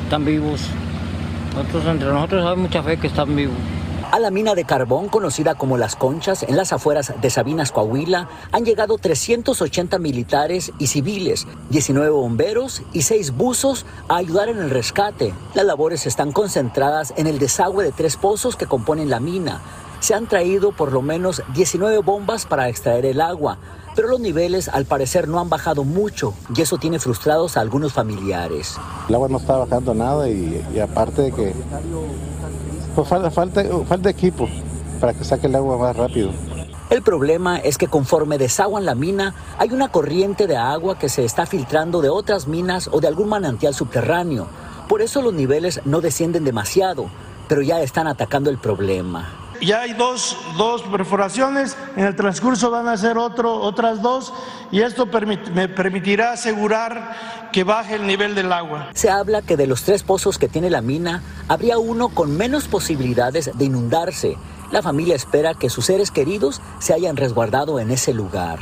están 0.04 0.24
vivos. 0.24 0.62
Nosotros, 1.56 1.86
entre 1.88 2.10
nosotros 2.10 2.46
hay 2.46 2.56
mucha 2.56 2.84
fe 2.84 2.98
que 2.98 3.08
están 3.08 3.36
vivos. 3.36 3.56
A 4.12 4.20
la 4.20 4.32
mina 4.32 4.56
de 4.56 4.64
carbón, 4.64 5.10
conocida 5.10 5.56
como 5.56 5.78
Las 5.78 5.96
Conchas, 5.96 6.44
en 6.44 6.56
las 6.56 6.72
afueras 6.72 7.14
de 7.20 7.30
Sabinas, 7.30 7.72
Coahuila, 7.72 8.30
han 8.52 8.64
llegado 8.64 8.98
380 8.98 10.00
militares 10.00 10.72
y 10.80 10.88
civiles, 10.88 11.48
19 11.70 12.10
bomberos 12.12 12.82
y 12.94 13.02
6 13.02 13.32
buzos 13.32 13.86
a 14.08 14.18
ayudar 14.18 14.48
en 14.50 14.60
el 14.60 14.70
rescate. 14.70 15.34
Las 15.54 15.66
labores 15.66 16.06
están 16.06 16.32
concentradas 16.32 17.14
en 17.18 17.28
el 17.28 17.40
desagüe 17.40 17.84
de 17.84 17.92
tres 17.92 18.16
pozos 18.16 18.56
que 18.56 18.68
componen 18.68 19.10
la 19.10 19.20
mina. 19.20 19.62
Se 20.00 20.14
han 20.14 20.28
traído 20.28 20.72
por 20.72 20.94
lo 20.94 21.02
menos 21.02 21.42
19 21.54 21.98
bombas 22.00 22.46
para 22.46 22.70
extraer 22.70 23.06
el 23.06 23.20
agua, 23.20 23.58
pero 23.96 24.08
los 24.08 24.20
niveles 24.20 24.70
al 24.70 24.86
parecer 24.86 25.28
no 25.28 25.40
han 25.40 25.50
bajado 25.50 25.84
mucho 25.84 26.34
y 26.56 26.62
eso 26.62 26.78
tiene 26.78 27.00
frustrados 27.00 27.58
a 27.58 27.62
algunos 27.62 27.94
familiares. 27.94 28.78
El 29.10 29.16
agua 29.16 29.30
no 29.30 29.38
está 29.38 29.58
bajando 29.58 29.94
nada 29.94 30.30
y, 30.30 30.64
y 30.74 30.80
aparte 30.80 31.24
de 31.24 31.32
que 31.32 31.54
pues 32.96 33.08
falta, 33.08 33.30
falta, 33.30 33.64
falta 33.88 34.10
equipo 34.10 34.48
para 35.00 35.14
que 35.14 35.24
saque 35.24 35.48
el 35.48 35.56
agua 35.56 35.78
más 35.78 35.96
rápido. 35.96 36.32
El 36.90 37.02
problema 37.02 37.58
es 37.58 37.78
que 37.78 37.88
conforme 37.88 38.38
desaguan 38.38 38.86
la 38.86 38.96
mina, 38.96 39.34
hay 39.58 39.72
una 39.72 39.90
corriente 39.90 40.48
de 40.48 40.56
agua 40.56 40.98
que 40.98 41.10
se 41.10 41.26
está 41.26 41.46
filtrando 41.46 42.02
de 42.02 42.10
otras 42.10 42.48
minas 42.48 42.90
o 42.92 43.02
de 43.02 43.08
algún 43.08 43.28
manantial 43.28 43.74
subterráneo. 43.74 44.48
Por 44.88 45.02
eso 45.02 45.22
los 45.22 45.34
niveles 45.34 45.82
no 45.84 46.00
descienden 46.00 46.44
demasiado, 46.44 47.08
pero 47.48 47.62
ya 47.62 47.82
están 47.82 48.08
atacando 48.08 48.50
el 48.50 48.60
problema. 48.60 49.45
Ya 49.62 49.82
hay 49.82 49.94
dos, 49.94 50.38
dos 50.58 50.82
perforaciones, 50.84 51.78
en 51.96 52.06
el 52.06 52.16
transcurso 52.16 52.70
van 52.72 52.88
a 52.88 52.98
ser 52.98 53.18
otro, 53.18 53.56
otras 53.56 54.02
dos 54.02 54.34
y 54.72 54.82
esto 54.82 55.08
me 55.54 55.68
permitirá 55.68 56.34
asegurar 56.34 57.50
que 57.52 57.64
baje 57.64 57.96
el 57.96 58.06
nivel 58.06 58.36
del 58.36 58.52
agua. 58.52 58.90
Se 58.94 59.10
habla 59.10 59.42
que 59.42 59.56
de 59.56 59.66
los 59.66 59.84
tres 59.84 60.04
pozos 60.04 60.38
que 60.38 60.50
tiene 60.50 60.70
la 60.70 60.82
mina, 60.82 61.24
habría 61.48 61.78
uno 61.78 62.10
con 62.10 62.36
menos 62.36 62.68
posibilidades 62.68 63.50
de 63.58 63.66
inundarse. 63.66 64.36
La 64.72 64.82
familia 64.82 65.16
espera 65.16 65.54
que 65.54 65.70
sus 65.70 65.86
seres 65.86 66.12
queridos 66.12 66.62
se 66.80 66.94
hayan 66.94 67.16
resguardado 67.16 67.80
en 67.80 67.92
ese 67.92 68.14
lugar. 68.14 68.60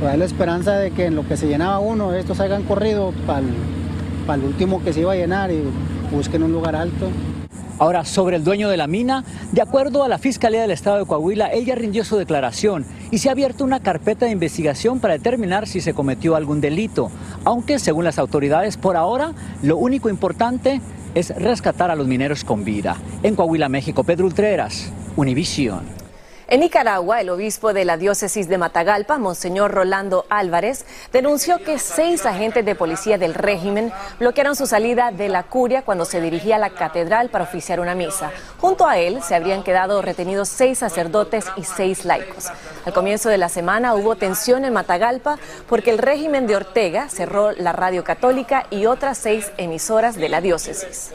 Pues 0.00 0.10
hay 0.10 0.18
la 0.18 0.24
esperanza 0.24 0.72
de 0.72 0.90
que 0.90 1.06
en 1.06 1.14
lo 1.14 1.26
que 1.28 1.36
se 1.36 1.46
llenaba 1.46 1.78
uno, 1.78 2.12
estos 2.14 2.40
hayan 2.40 2.64
corrido 2.64 3.12
para 3.26 3.40
el, 3.40 3.54
el 4.28 4.44
último 4.44 4.82
que 4.82 4.92
se 4.92 5.00
iba 5.00 5.12
a 5.12 5.16
llenar 5.16 5.52
y 5.52 5.62
busquen 6.10 6.42
un 6.42 6.52
lugar 6.52 6.74
alto. 6.74 7.08
Ahora, 7.78 8.06
sobre 8.06 8.36
el 8.36 8.44
dueño 8.44 8.70
de 8.70 8.78
la 8.78 8.86
mina, 8.86 9.22
de 9.52 9.60
acuerdo 9.60 10.02
a 10.02 10.08
la 10.08 10.16
Fiscalía 10.18 10.62
del 10.62 10.70
Estado 10.70 10.98
de 10.98 11.04
Coahuila, 11.04 11.52
ella 11.52 11.74
rindió 11.74 12.04
su 12.04 12.16
declaración 12.16 12.86
y 13.10 13.18
se 13.18 13.28
ha 13.28 13.32
abierto 13.32 13.64
una 13.64 13.80
carpeta 13.80 14.24
de 14.24 14.32
investigación 14.32 14.98
para 14.98 15.14
determinar 15.14 15.66
si 15.66 15.82
se 15.82 15.92
cometió 15.92 16.36
algún 16.36 16.62
delito. 16.62 17.10
Aunque, 17.44 17.78
según 17.78 18.04
las 18.04 18.18
autoridades, 18.18 18.78
por 18.78 18.96
ahora, 18.96 19.32
lo 19.62 19.76
único 19.76 20.08
importante 20.08 20.80
es 21.14 21.36
rescatar 21.36 21.90
a 21.90 21.96
los 21.96 22.06
mineros 22.06 22.44
con 22.44 22.64
vida. 22.64 22.96
En 23.22 23.36
Coahuila, 23.36 23.68
México, 23.68 24.04
Pedro 24.04 24.26
Ultreras, 24.26 24.90
Univisión. 25.16 26.05
En 26.48 26.60
Nicaragua, 26.60 27.20
el 27.20 27.30
obispo 27.30 27.72
de 27.72 27.84
la 27.84 27.96
diócesis 27.96 28.48
de 28.48 28.56
Matagalpa, 28.56 29.18
Monseñor 29.18 29.72
Rolando 29.72 30.26
Álvarez, 30.30 30.86
denunció 31.12 31.58
que 31.58 31.80
seis 31.80 32.24
agentes 32.24 32.64
de 32.64 32.76
policía 32.76 33.18
del 33.18 33.34
régimen 33.34 33.92
bloquearon 34.20 34.54
su 34.54 34.68
salida 34.68 35.10
de 35.10 35.28
la 35.28 35.42
curia 35.42 35.82
cuando 35.82 36.04
se 36.04 36.20
dirigía 36.20 36.54
a 36.54 36.60
la 36.60 36.70
catedral 36.70 37.30
para 37.30 37.42
oficiar 37.42 37.80
una 37.80 37.96
misa. 37.96 38.30
Junto 38.60 38.86
a 38.86 38.96
él 38.96 39.24
se 39.24 39.34
habrían 39.34 39.64
quedado 39.64 40.02
retenidos 40.02 40.48
seis 40.48 40.78
sacerdotes 40.78 41.46
y 41.56 41.64
seis 41.64 42.04
laicos. 42.04 42.46
Al 42.84 42.92
comienzo 42.92 43.28
de 43.28 43.38
la 43.38 43.48
semana 43.48 43.96
hubo 43.96 44.14
tensión 44.14 44.64
en 44.64 44.72
Matagalpa 44.72 45.40
porque 45.68 45.90
el 45.90 45.98
régimen 45.98 46.46
de 46.46 46.54
Ortega 46.54 47.08
cerró 47.08 47.50
la 47.50 47.72
radio 47.72 48.04
católica 48.04 48.66
y 48.70 48.86
otras 48.86 49.18
seis 49.18 49.50
emisoras 49.58 50.14
de 50.14 50.28
la 50.28 50.40
diócesis. 50.40 51.10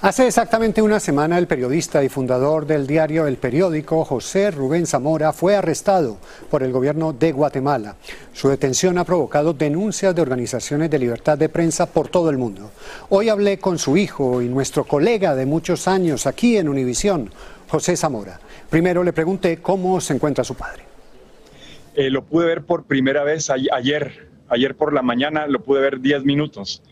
Hace 0.00 0.26
exactamente 0.26 0.80
una 0.80 0.98
semana 0.98 1.36
el 1.36 1.46
periodista 1.46 2.02
y 2.02 2.08
fundador 2.08 2.64
del 2.64 2.86
diario 2.86 3.26
El 3.26 3.36
Periódico, 3.36 4.02
José 4.06 4.50
Rubén 4.50 4.69
Zamora, 4.86 5.32
fue 5.32 5.56
arrestado 5.56 6.18
por 6.48 6.62
el 6.62 6.72
gobierno 6.72 7.12
de 7.12 7.32
Guatemala. 7.32 7.96
Su 8.32 8.48
detención 8.48 8.98
ha 8.98 9.04
provocado 9.04 9.52
denuncias 9.52 10.14
de 10.14 10.22
organizaciones 10.22 10.90
de 10.90 10.98
libertad 10.98 11.36
de 11.36 11.48
prensa 11.48 11.86
por 11.86 12.08
todo 12.08 12.30
el 12.30 12.38
mundo. 12.38 12.70
Hoy 13.08 13.28
hablé 13.28 13.58
con 13.58 13.78
su 13.78 13.96
hijo 13.96 14.40
y 14.40 14.48
nuestro 14.48 14.84
colega 14.84 15.34
de 15.34 15.44
muchos 15.44 15.88
años 15.88 16.26
aquí 16.26 16.56
en 16.56 16.68
Univisión, 16.68 17.30
José 17.68 17.96
Zamora. 17.96 18.38
Primero 18.70 19.02
le 19.02 19.12
pregunté 19.12 19.58
cómo 19.58 20.00
se 20.00 20.14
encuentra 20.14 20.44
su 20.44 20.54
padre. 20.54 20.84
Eh, 21.94 22.08
lo 22.08 22.24
pude 22.24 22.46
ver 22.46 22.62
por 22.62 22.84
primera 22.84 23.24
vez 23.24 23.50
ayer, 23.50 24.28
ayer 24.48 24.76
por 24.76 24.92
la 24.92 25.02
mañana, 25.02 25.46
lo 25.48 25.62
pude 25.62 25.80
ver 25.80 26.00
10 26.00 26.24
minutos. 26.24 26.82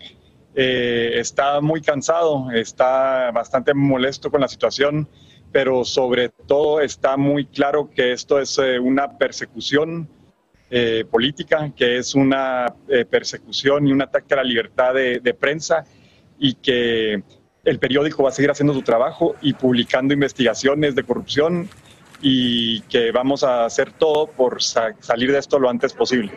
Eh, 0.55 1.21
está 1.21 1.61
muy 1.61 1.81
cansado, 1.81 2.51
está 2.51 3.31
bastante 3.31 3.75
molesto 3.75 4.29
con 4.31 4.41
la 4.41 4.49
situación, 4.49 5.07
pero 5.53 5.85
sobre 5.85 6.29
todo 6.29 6.81
está 6.81 7.17
muy 7.17 7.47
claro 7.47 7.91
que 7.91 8.13
esto 8.13 8.39
es 8.39 8.59
eh, 8.59 8.79
una 8.79 9.17
persecución 9.19 10.09
eh, 10.71 11.05
política, 11.11 11.73
que 11.75 11.97
es 11.97 12.15
una 12.15 12.75
persecución 13.11 13.87
y 13.89 13.93
un 13.93 14.03
ataque 14.03 14.35
a 14.35 14.39
la 14.39 14.45
libertad 14.45 14.93
de, 14.93 15.35
prensa 15.39 15.85
y 16.39 16.55
que 16.55 17.23
el 17.65 17.79
periódico 17.79 18.23
va 18.23 18.29
a 18.29 18.33
seguir 18.33 18.51
haciendo 18.51 18.75
su 18.75 18.83
trabajo 18.83 19.35
y 19.41 19.55
publicando 19.55 20.13
investigaciones 20.13 20.95
de 20.95 21.05
corrupción 21.05 21.71
y 22.21 22.81
que 22.83 23.13
vamos 23.13 23.45
a 23.45 23.65
hacer 23.65 23.93
todo 23.93 24.27
por 24.27 24.63
salir 24.63 25.33
de 25.33 25.39
esto 25.39 25.59
lo 25.59 25.71
antes 25.71 25.95
posible. 25.95 26.33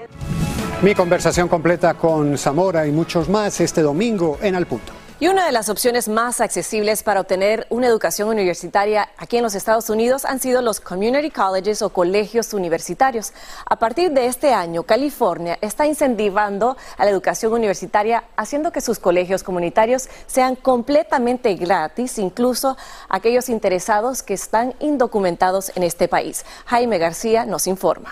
Mi 0.81 0.95
conversación 0.95 1.47
completa 1.47 1.93
con 1.93 2.39
Zamora 2.39 2.87
y 2.87 2.91
muchos 2.91 3.29
más 3.29 3.61
este 3.61 3.81
domingo 3.81 4.39
en 4.41 4.55
Al 4.55 4.65
Punto. 4.65 5.00
Y 5.21 5.27
una 5.27 5.45
de 5.45 5.51
las 5.51 5.69
opciones 5.69 6.09
más 6.09 6.41
accesibles 6.41 7.03
para 7.03 7.21
obtener 7.21 7.67
una 7.69 7.85
educación 7.85 8.27
universitaria 8.27 9.07
aquí 9.17 9.37
en 9.37 9.43
los 9.43 9.53
Estados 9.53 9.87
Unidos 9.91 10.25
han 10.25 10.39
sido 10.39 10.63
los 10.63 10.79
community 10.79 11.29
colleges 11.29 11.83
o 11.83 11.91
colegios 11.91 12.55
universitarios. 12.55 13.31
A 13.67 13.75
partir 13.75 14.13
de 14.13 14.25
este 14.25 14.51
año, 14.51 14.81
California 14.81 15.59
está 15.61 15.85
incentivando 15.85 16.75
a 16.97 17.05
la 17.05 17.11
educación 17.11 17.53
universitaria 17.53 18.23
haciendo 18.35 18.71
que 18.71 18.81
sus 18.81 18.97
colegios 18.97 19.43
comunitarios 19.43 20.09
sean 20.25 20.55
completamente 20.55 21.53
gratis, 21.53 22.17
incluso 22.17 22.75
aquellos 23.07 23.47
interesados 23.47 24.23
que 24.23 24.33
están 24.33 24.73
indocumentados 24.79 25.71
en 25.75 25.83
este 25.83 26.07
país. 26.07 26.45
Jaime 26.65 26.97
García 26.97 27.45
nos 27.45 27.67
informa. 27.67 28.11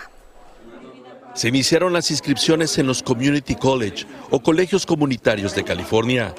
Se 1.40 1.48
iniciaron 1.48 1.94
las 1.94 2.10
inscripciones 2.10 2.76
en 2.76 2.86
los 2.86 3.02
Community 3.02 3.54
College 3.54 4.04
o 4.28 4.40
colegios 4.40 4.84
comunitarios 4.84 5.54
de 5.54 5.64
California. 5.64 6.34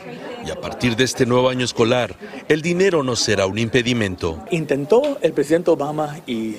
Y 0.46 0.52
a 0.52 0.62
partir 0.62 0.96
de 0.96 1.06
este 1.06 1.26
nuevo 1.26 1.50
año 1.50 1.66
escolar, 1.66 2.16
el 2.48 2.62
dinero 2.62 3.02
no 3.02 3.16
será 3.16 3.48
un 3.48 3.58
impedimento. 3.58 4.46
Intentó 4.52 5.18
el 5.24 5.34
presidente 5.34 5.72
Obama 5.72 6.20
y 6.28 6.58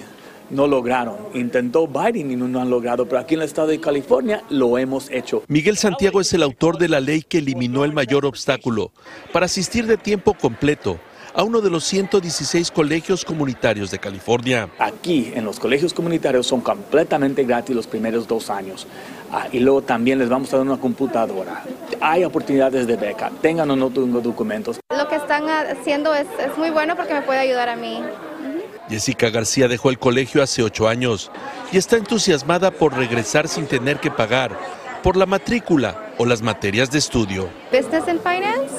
no 0.50 0.66
lograron. 0.66 1.18
Intentó 1.34 1.86
Biden 1.86 2.32
y 2.32 2.34
no 2.34 2.60
han 2.60 2.68
logrado, 2.68 3.06
pero 3.06 3.20
aquí 3.20 3.34
en 3.34 3.42
el 3.42 3.46
estado 3.46 3.68
de 3.68 3.78
California 3.78 4.42
lo 4.50 4.76
hemos 4.76 5.08
hecho. 5.12 5.44
Miguel 5.46 5.76
Santiago 5.76 6.20
es 6.20 6.32
el 6.32 6.42
autor 6.42 6.78
de 6.78 6.88
la 6.88 6.98
ley 6.98 7.22
que 7.22 7.38
eliminó 7.38 7.84
el 7.84 7.92
mayor 7.92 8.26
obstáculo 8.26 8.90
para 9.32 9.46
asistir 9.46 9.86
de 9.86 9.98
tiempo 9.98 10.34
completo 10.34 10.98
a 11.34 11.42
uno 11.42 11.60
de 11.60 11.70
los 11.70 11.84
116 11.84 12.70
colegios 12.70 13.24
comunitarios 13.24 13.90
de 13.90 13.98
California. 13.98 14.68
Aquí 14.78 15.32
en 15.34 15.44
los 15.44 15.58
colegios 15.58 15.94
comunitarios 15.94 16.46
son 16.46 16.60
completamente 16.60 17.44
gratis 17.44 17.74
los 17.74 17.86
primeros 17.86 18.26
dos 18.26 18.50
años. 18.50 18.86
Ah, 19.30 19.48
y 19.50 19.60
luego 19.60 19.82
también 19.82 20.18
les 20.18 20.28
vamos 20.28 20.52
a 20.52 20.58
dar 20.58 20.66
una 20.66 20.76
computadora. 20.76 21.64
Hay 22.00 22.24
oportunidades 22.24 22.86
de 22.86 22.96
beca, 22.96 23.30
tengan 23.40 23.70
o 23.70 23.76
no 23.76 23.90
tengo 23.90 24.20
documentos. 24.20 24.80
Lo 24.94 25.08
que 25.08 25.16
están 25.16 25.44
haciendo 25.48 26.14
es, 26.14 26.26
es 26.38 26.56
muy 26.58 26.70
bueno 26.70 26.96
porque 26.96 27.14
me 27.14 27.22
puede 27.22 27.40
ayudar 27.40 27.68
a 27.68 27.76
mí. 27.76 28.02
Jessica 28.88 29.30
García 29.30 29.68
dejó 29.68 29.88
el 29.88 29.98
colegio 29.98 30.42
hace 30.42 30.62
ocho 30.62 30.86
años 30.86 31.30
y 31.72 31.78
está 31.78 31.96
entusiasmada 31.96 32.70
por 32.70 32.94
regresar 32.94 33.48
sin 33.48 33.66
tener 33.66 33.98
que 33.98 34.10
pagar 34.10 34.58
por 35.02 35.16
la 35.16 35.24
matrícula 35.24 36.12
o 36.18 36.26
las 36.26 36.42
materias 36.42 36.90
de 36.90 36.98
estudio. 36.98 37.48
Business 37.72 38.06
and 38.06 38.20
Finance 38.22 38.74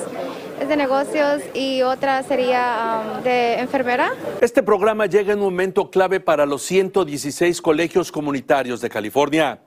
de 0.74 0.78
negocios 0.78 1.44
y 1.54 1.84
otra 1.84 2.24
sería 2.24 3.18
um, 3.18 3.24
de 3.24 3.60
enfermera. 3.60 4.12
Este 4.42 4.64
programa 4.64 5.06
llega 5.06 5.32
en 5.34 5.38
un 5.38 5.46
momento 5.46 5.92
clave 5.92 6.20
para 6.20 6.48
los 6.48 6.64
116 6.64 7.62
colegios 7.62 8.12
comunitarios 8.12 8.82
de 8.82 8.90
California, 8.90 9.62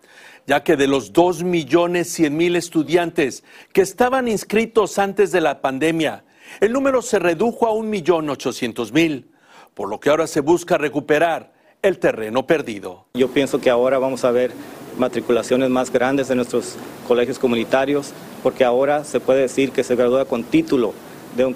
ya 0.48 0.64
que 0.64 0.76
de 0.76 0.88
los 0.88 1.12
2 1.12 1.44
millones 1.44 2.12
100 2.12 2.36
mil 2.36 2.56
estudiantes 2.56 3.44
que 3.72 3.82
estaban 3.82 4.26
inscritos 4.26 4.98
antes 4.98 5.30
de 5.30 5.40
la 5.40 5.60
pandemia, 5.60 6.24
el 6.58 6.72
número 6.72 7.00
se 7.02 7.20
redujo 7.20 7.68
a 7.68 7.72
1 7.72 7.88
millón 7.88 8.28
800 8.28 8.92
mil, 8.92 9.30
por 9.74 9.88
lo 9.88 10.00
que 10.00 10.10
ahora 10.10 10.26
se 10.26 10.40
busca 10.40 10.76
recuperar 10.76 11.52
el 11.82 12.00
terreno 12.00 12.48
perdido. 12.48 13.06
Yo 13.14 13.28
pienso 13.28 13.60
que 13.60 13.70
ahora 13.70 14.00
vamos 14.00 14.24
a 14.24 14.32
ver 14.32 14.50
matriculaciones 14.98 15.70
más 15.70 15.92
grandes 15.92 16.28
de 16.28 16.34
nuestros 16.34 16.76
colegios 17.06 17.38
comunitarios, 17.38 18.12
porque 18.42 18.64
ahora 18.64 19.04
se 19.04 19.20
puede 19.20 19.42
decir 19.42 19.72
que 19.72 19.84
se 19.84 19.96
gradúa 19.96 20.24
con 20.24 20.44
título 20.44 20.94
de 21.36 21.44
un 21.44 21.54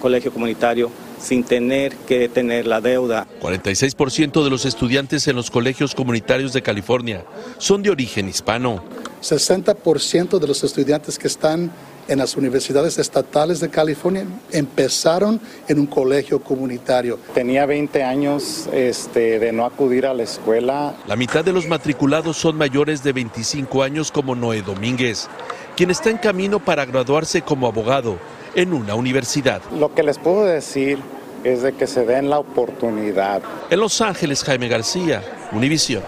colegio 0.00 0.32
comunitario 0.32 0.90
sin 1.20 1.44
tener 1.44 1.94
que 1.96 2.28
tener 2.28 2.66
la 2.66 2.80
deuda. 2.80 3.26
46% 3.40 4.44
de 4.44 4.50
los 4.50 4.64
estudiantes 4.64 5.28
en 5.28 5.36
los 5.36 5.50
colegios 5.50 5.94
comunitarios 5.94 6.52
de 6.52 6.62
California 6.62 7.24
son 7.58 7.82
de 7.82 7.90
origen 7.90 8.28
hispano. 8.28 8.82
60% 9.22 10.38
de 10.38 10.46
los 10.46 10.64
estudiantes 10.64 11.18
que 11.18 11.28
están 11.28 11.70
en 12.08 12.18
las 12.18 12.36
universidades 12.36 12.98
estatales 12.98 13.60
de 13.60 13.70
California 13.70 14.24
empezaron 14.52 15.40
en 15.68 15.78
un 15.78 15.86
colegio 15.86 16.40
comunitario. 16.40 17.18
Tenía 17.34 17.66
20 17.66 18.02
años 18.02 18.68
este, 18.72 19.38
de 19.38 19.52
no 19.52 19.64
acudir 19.64 20.06
a 20.06 20.14
la 20.14 20.22
escuela. 20.22 20.94
La 21.06 21.16
mitad 21.16 21.44
de 21.44 21.52
los 21.52 21.66
matriculados 21.66 22.36
son 22.36 22.56
mayores 22.56 23.02
de 23.02 23.12
25 23.12 23.82
años 23.82 24.10
como 24.10 24.34
Noé 24.34 24.62
Domínguez, 24.62 25.28
quien 25.76 25.90
está 25.90 26.10
en 26.10 26.18
camino 26.18 26.58
para 26.58 26.84
graduarse 26.84 27.42
como 27.42 27.66
abogado 27.66 28.18
en 28.54 28.72
una 28.72 28.94
universidad. 28.94 29.62
Lo 29.78 29.94
que 29.94 30.02
les 30.02 30.18
puedo 30.18 30.44
decir 30.44 30.98
es 31.42 31.62
de 31.62 31.74
que 31.74 31.86
se 31.86 32.06
den 32.06 32.30
la 32.30 32.38
oportunidad. 32.38 33.42
En 33.70 33.80
Los 33.80 34.00
Ángeles, 34.00 34.42
Jaime 34.44 34.68
García, 34.68 35.22
Univisión. 35.52 36.02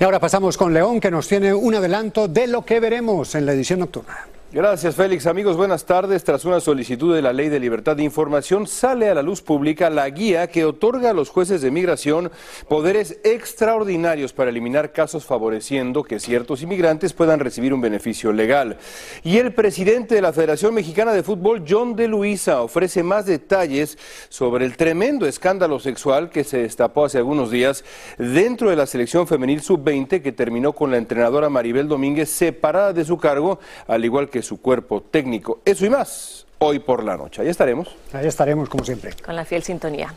Y 0.00 0.04
ahora 0.04 0.18
pasamos 0.18 0.56
con 0.56 0.74
León, 0.74 0.98
que 0.98 1.10
nos 1.10 1.28
tiene 1.28 1.54
un 1.54 1.74
adelanto 1.74 2.26
de 2.26 2.48
lo 2.48 2.64
que 2.64 2.80
veremos 2.80 3.34
en 3.36 3.46
la 3.46 3.52
edición 3.52 3.78
nocturna. 3.78 4.31
Gracias, 4.54 4.96
Félix. 4.96 5.26
Amigos, 5.26 5.56
buenas 5.56 5.86
tardes. 5.86 6.24
Tras 6.24 6.44
una 6.44 6.60
solicitud 6.60 7.14
de 7.14 7.22
la 7.22 7.32
Ley 7.32 7.48
de 7.48 7.58
Libertad 7.58 7.96
de 7.96 8.02
Información, 8.02 8.66
sale 8.66 9.08
a 9.08 9.14
la 9.14 9.22
luz 9.22 9.40
pública 9.40 9.88
la 9.88 10.06
guía 10.10 10.46
que 10.48 10.66
otorga 10.66 11.08
a 11.08 11.14
los 11.14 11.30
jueces 11.30 11.62
de 11.62 11.70
migración 11.70 12.30
poderes 12.68 13.18
extraordinarios 13.24 14.34
para 14.34 14.50
eliminar 14.50 14.92
casos 14.92 15.24
favoreciendo 15.24 16.02
que 16.02 16.20
ciertos 16.20 16.60
inmigrantes 16.60 17.14
puedan 17.14 17.40
recibir 17.40 17.72
un 17.72 17.80
beneficio 17.80 18.30
legal. 18.30 18.76
Y 19.24 19.38
el 19.38 19.54
presidente 19.54 20.16
de 20.16 20.20
la 20.20 20.34
Federación 20.34 20.74
Mexicana 20.74 21.14
de 21.14 21.22
Fútbol, 21.22 21.64
John 21.66 21.96
de 21.96 22.08
Luisa, 22.08 22.60
ofrece 22.60 23.02
más 23.02 23.24
detalles 23.24 23.96
sobre 24.28 24.66
el 24.66 24.76
tremendo 24.76 25.24
escándalo 25.24 25.80
sexual 25.80 26.28
que 26.28 26.44
se 26.44 26.58
destapó 26.58 27.06
hace 27.06 27.16
algunos 27.16 27.50
días 27.50 27.86
dentro 28.18 28.68
de 28.68 28.76
la 28.76 28.84
selección 28.84 29.26
femenil 29.26 29.62
sub-20 29.62 30.20
que 30.20 30.32
terminó 30.32 30.74
con 30.74 30.90
la 30.90 30.98
entrenadora 30.98 31.48
Maribel 31.48 31.88
Domínguez 31.88 32.28
separada 32.28 32.92
de 32.92 33.06
su 33.06 33.16
cargo, 33.16 33.58
al 33.86 34.04
igual 34.04 34.28
que 34.28 34.41
su 34.42 34.60
cuerpo 34.60 35.02
técnico. 35.02 35.60
Eso 35.64 35.86
y 35.86 35.90
más 35.90 36.46
hoy 36.58 36.78
por 36.78 37.02
la 37.02 37.16
noche. 37.16 37.42
Ahí 37.42 37.48
estaremos. 37.48 37.94
Ahí 38.12 38.26
estaremos, 38.26 38.68
como 38.68 38.84
siempre. 38.84 39.12
Con 39.24 39.36
la 39.36 39.44
fiel 39.44 39.62
sintonía. 39.62 40.14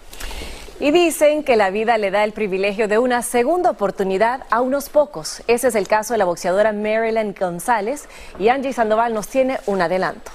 Y 0.79 0.91
dicen 0.91 1.43
que 1.43 1.55
la 1.55 1.69
vida 1.69 1.97
le 1.97 2.11
da 2.11 2.23
el 2.23 2.33
privilegio 2.33 2.87
de 2.87 2.97
una 2.97 3.21
segunda 3.21 3.69
oportunidad 3.69 4.41
a 4.49 4.61
unos 4.61 4.89
pocos. 4.89 5.41
Ese 5.47 5.69
es 5.69 5.75
el 5.75 5.87
caso 5.87 6.13
de 6.13 6.17
la 6.17 6.25
boxeadora 6.25 6.73
Marilyn 6.73 7.33
González 7.39 8.09
y 8.39 8.49
Angie 8.49 8.73
Sandoval 8.73 9.13
nos 9.13 9.29
tiene 9.29 9.57
un 9.67 9.81
adelanto. 9.81 10.31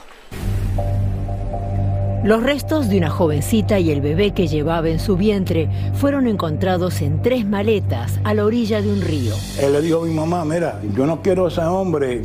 Los 2.24 2.42
restos 2.42 2.88
de 2.88 2.98
una 2.98 3.09
jovencita 3.09 3.79
y 3.79 3.90
el 3.90 4.03
bebé 4.03 4.33
que 4.33 4.46
llevaba 4.46 4.88
en 4.88 5.00
su 5.00 5.16
vientre 5.16 5.70
fueron 5.94 6.26
encontrados 6.26 7.00
en 7.00 7.22
tres 7.22 7.46
maletas 7.46 8.18
a 8.24 8.35
la 8.35 8.44
orilla 8.44 8.83
de 8.83 8.92
un 8.92 9.00
río. 9.00 9.35
Él 9.59 9.72
le 9.72 9.81
dijo 9.81 10.03
a 10.03 10.07
mi 10.07 10.12
mamá, 10.12 10.44
mira, 10.44 10.81
yo 10.94 11.07
no 11.07 11.22
quiero 11.22 11.46
a 11.46 11.48
ese 11.48 11.62
hombre 11.62 12.22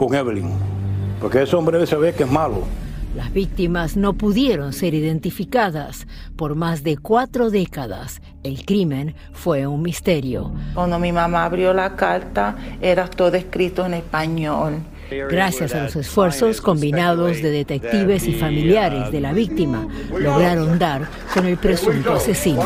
con 0.00 0.14
Evelyn, 0.14 0.48
porque 1.20 1.42
ese 1.42 1.54
hombre 1.54 1.86
se 1.86 1.94
ve 1.94 2.14
que 2.14 2.22
es 2.22 2.30
malo. 2.30 2.62
Las 3.14 3.30
víctimas 3.34 3.98
no 3.98 4.14
pudieron 4.14 4.72
ser 4.72 4.94
identificadas 4.94 6.06
por 6.36 6.54
más 6.54 6.82
de 6.82 6.96
cuatro 6.96 7.50
décadas. 7.50 8.22
El 8.42 8.64
crimen 8.64 9.14
fue 9.34 9.66
un 9.66 9.82
misterio. 9.82 10.54
Cuando 10.72 10.98
mi 10.98 11.12
mamá 11.12 11.44
abrió 11.44 11.74
la 11.74 11.96
carta, 11.96 12.56
era 12.80 13.08
todo 13.08 13.36
escrito 13.36 13.84
en 13.84 13.92
español. 13.92 14.76
Gracias 15.10 15.74
a 15.74 15.82
los 15.82 15.96
esfuerzos 15.96 16.62
combinados 16.62 17.42
de 17.42 17.50
detectives 17.50 18.26
y 18.26 18.32
familiares 18.32 19.12
de 19.12 19.20
la 19.20 19.34
víctima, 19.34 19.86
lograron 20.18 20.78
dar 20.78 21.06
con 21.34 21.44
el 21.44 21.58
presunto 21.58 22.14
asesino. 22.14 22.62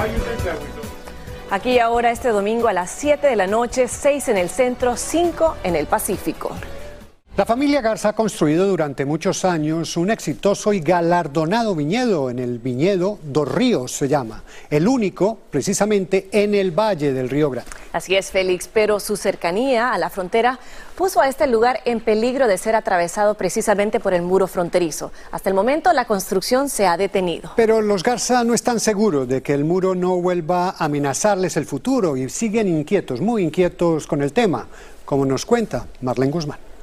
Aquí 1.51 1.81
ahora 1.81 2.13
este 2.13 2.29
domingo 2.29 2.69
a 2.69 2.73
las 2.73 2.93
7 2.93 3.27
de 3.27 3.35
la 3.35 3.49
noche, 3.49 3.89
6 3.89 4.29
en 4.29 4.37
el 4.37 4.49
centro, 4.49 4.97
5 4.97 5.57
en 5.65 5.75
el 5.75 5.87
Pacífico. 5.87 6.53
La 7.37 7.45
familia 7.45 7.81
Garza 7.81 8.11
ha 8.11 8.13
construido 8.13 8.69
durante 8.69 9.05
muchos 9.05 9.45
años 9.45 9.97
un 9.97 10.09
exitoso 10.09 10.73
y 10.73 10.79
galardonado 10.79 11.75
viñedo 11.75 12.31
en 12.31 12.39
el 12.39 12.61
viñedo 12.61 13.19
Dos 13.25 13.53
Ríos 13.53 13.91
se 13.91 14.07
llama, 14.07 14.45
el 14.71 14.87
único 14.87 15.39
precisamente 15.51 16.29
en 16.31 16.55
el 16.55 16.71
valle 16.71 17.13
del 17.13 17.29
Río 17.29 17.51
Grande. 17.51 17.73
Así 17.93 18.15
es, 18.15 18.31
Félix, 18.31 18.69
pero 18.73 19.01
su 19.01 19.17
cercanía 19.17 19.93
a 19.93 19.99
la 19.99 20.11
frontera 20.11 20.61
puso 20.95 21.21
a 21.21 21.29
este 21.29 21.49
lugar 21.49 21.81
en 21.87 21.99
peligro 21.99 22.47
de 22.47 22.57
ser 22.57 22.77
atravesado 22.77 23.35
precisamente 23.35 23.99
por 23.99 24.15
el 24.15 24.23
muro 24.23 24.47
fronterizo. 24.47 25.11
Hasta 25.33 25.49
el 25.49 25.57
momento 25.57 25.93
la 25.93 26.05
construcción 26.05 26.69
se 26.69 26.87
ha 26.87 26.97
detenido. 26.97 27.51
Pero 27.57 27.83
los 27.83 28.05
Garza 28.05 28.45
no 28.45 28.55
están 28.55 28.79
seguros 28.79 29.27
de 29.27 29.43
que 29.43 29.55
el 29.55 29.65
muro 29.65 29.97
no 29.97 30.21
vuelva 30.21 30.69
a 30.69 30.85
amenazarles 30.85 31.57
el 31.57 31.67
futuro 31.67 32.17
y 32.17 32.29
siguen 32.29 32.69
inquietos, 32.69 33.21
muy 33.21 33.43
inquietos 33.43 34.07
con 34.07 34.23
el 34.23 34.33
tema, 34.33 34.69
como 35.05 35.27
nos 35.27 35.45
cuenta 35.45 35.89
Marlene 36.01 36.31
Guzmán. 36.31 36.74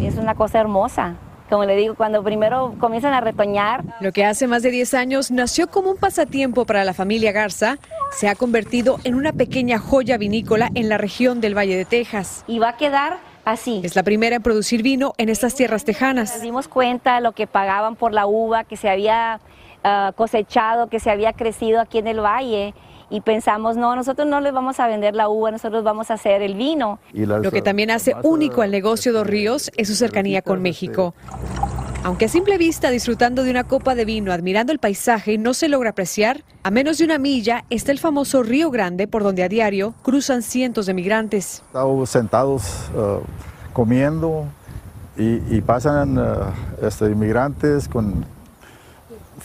Es 0.00 0.16
una 0.16 0.34
cosa 0.34 0.60
hermosa. 0.60 1.14
Como 1.48 1.64
le 1.64 1.76
digo, 1.76 1.94
cuando 1.94 2.24
primero 2.24 2.74
comienzan 2.80 3.14
a 3.14 3.20
retoñar. 3.20 3.84
Lo 4.00 4.10
que 4.10 4.24
hace 4.24 4.48
más 4.48 4.62
de 4.62 4.70
10 4.70 4.94
años 4.94 5.30
nació 5.30 5.68
como 5.68 5.90
un 5.90 5.96
pasatiempo 5.96 6.64
para 6.64 6.84
la 6.84 6.92
familia 6.92 7.30
Garza, 7.30 7.78
se 8.10 8.28
ha 8.28 8.34
convertido 8.34 8.98
en 9.04 9.14
una 9.14 9.32
pequeña 9.32 9.78
joya 9.78 10.18
vinícola 10.18 10.70
en 10.74 10.88
la 10.88 10.98
región 10.98 11.40
del 11.40 11.56
Valle 11.56 11.76
de 11.76 11.84
Texas. 11.84 12.44
Y 12.48 12.58
va 12.58 12.70
a 12.70 12.76
quedar 12.76 13.18
así. 13.44 13.80
Es 13.84 13.94
la 13.94 14.02
primera 14.02 14.36
en 14.36 14.42
producir 14.42 14.82
vino 14.82 15.12
en 15.18 15.28
estas 15.28 15.54
tierras 15.54 15.84
tejanas. 15.84 16.32
Nos 16.32 16.42
dimos 16.42 16.66
cuenta 16.66 17.16
de 17.16 17.20
lo 17.20 17.32
que 17.32 17.46
pagaban 17.46 17.94
por 17.94 18.12
la 18.12 18.26
uva 18.26 18.64
que 18.64 18.76
se 18.76 18.88
había 18.88 19.38
uh, 19.84 20.12
cosechado, 20.14 20.88
que 20.88 20.98
se 20.98 21.10
había 21.10 21.32
crecido 21.32 21.80
aquí 21.80 21.98
en 21.98 22.08
el 22.08 22.20
valle 22.20 22.74
y 23.08 23.20
pensamos, 23.20 23.76
no, 23.76 23.94
nosotros 23.94 24.26
no 24.26 24.40
les 24.40 24.52
vamos 24.52 24.80
a 24.80 24.86
vender 24.88 25.14
la 25.14 25.28
uva, 25.28 25.50
nosotros 25.50 25.84
vamos 25.84 26.10
a 26.10 26.14
hacer 26.14 26.42
el 26.42 26.54
vino. 26.54 26.98
Lo 27.12 27.50
que 27.50 27.62
también 27.62 27.90
hace 27.90 28.14
único 28.22 28.62
al 28.62 28.70
negocio 28.70 29.12
Dos 29.12 29.26
Ríos 29.26 29.70
es 29.76 29.88
su 29.88 29.94
cercanía 29.94 30.42
con 30.42 30.62
México. 30.62 31.14
Aunque 32.02 32.26
a 32.26 32.28
simple 32.28 32.56
vista, 32.56 32.90
disfrutando 32.90 33.42
de 33.42 33.50
una 33.50 33.64
copa 33.64 33.96
de 33.96 34.04
vino, 34.04 34.32
admirando 34.32 34.72
el 34.72 34.78
paisaje, 34.78 35.38
no 35.38 35.54
se 35.54 35.68
logra 35.68 35.90
apreciar, 35.90 36.44
a 36.62 36.70
menos 36.70 36.98
de 36.98 37.04
una 37.04 37.18
milla 37.18 37.64
está 37.68 37.90
el 37.90 37.98
famoso 37.98 38.44
Río 38.44 38.70
Grande 38.70 39.08
por 39.08 39.24
donde 39.24 39.42
a 39.42 39.48
diario 39.48 39.92
cruzan 40.02 40.42
cientos 40.42 40.86
de 40.86 40.94
migrantes. 40.94 41.62
Estamos 41.66 42.08
sentados 42.08 42.62
uh, 42.94 43.20
comiendo 43.72 44.44
y, 45.16 45.42
y 45.52 45.60
pasan 45.62 46.16
uh, 46.16 46.52
este, 46.80 47.06
inmigrantes 47.06 47.88
con 47.88 48.24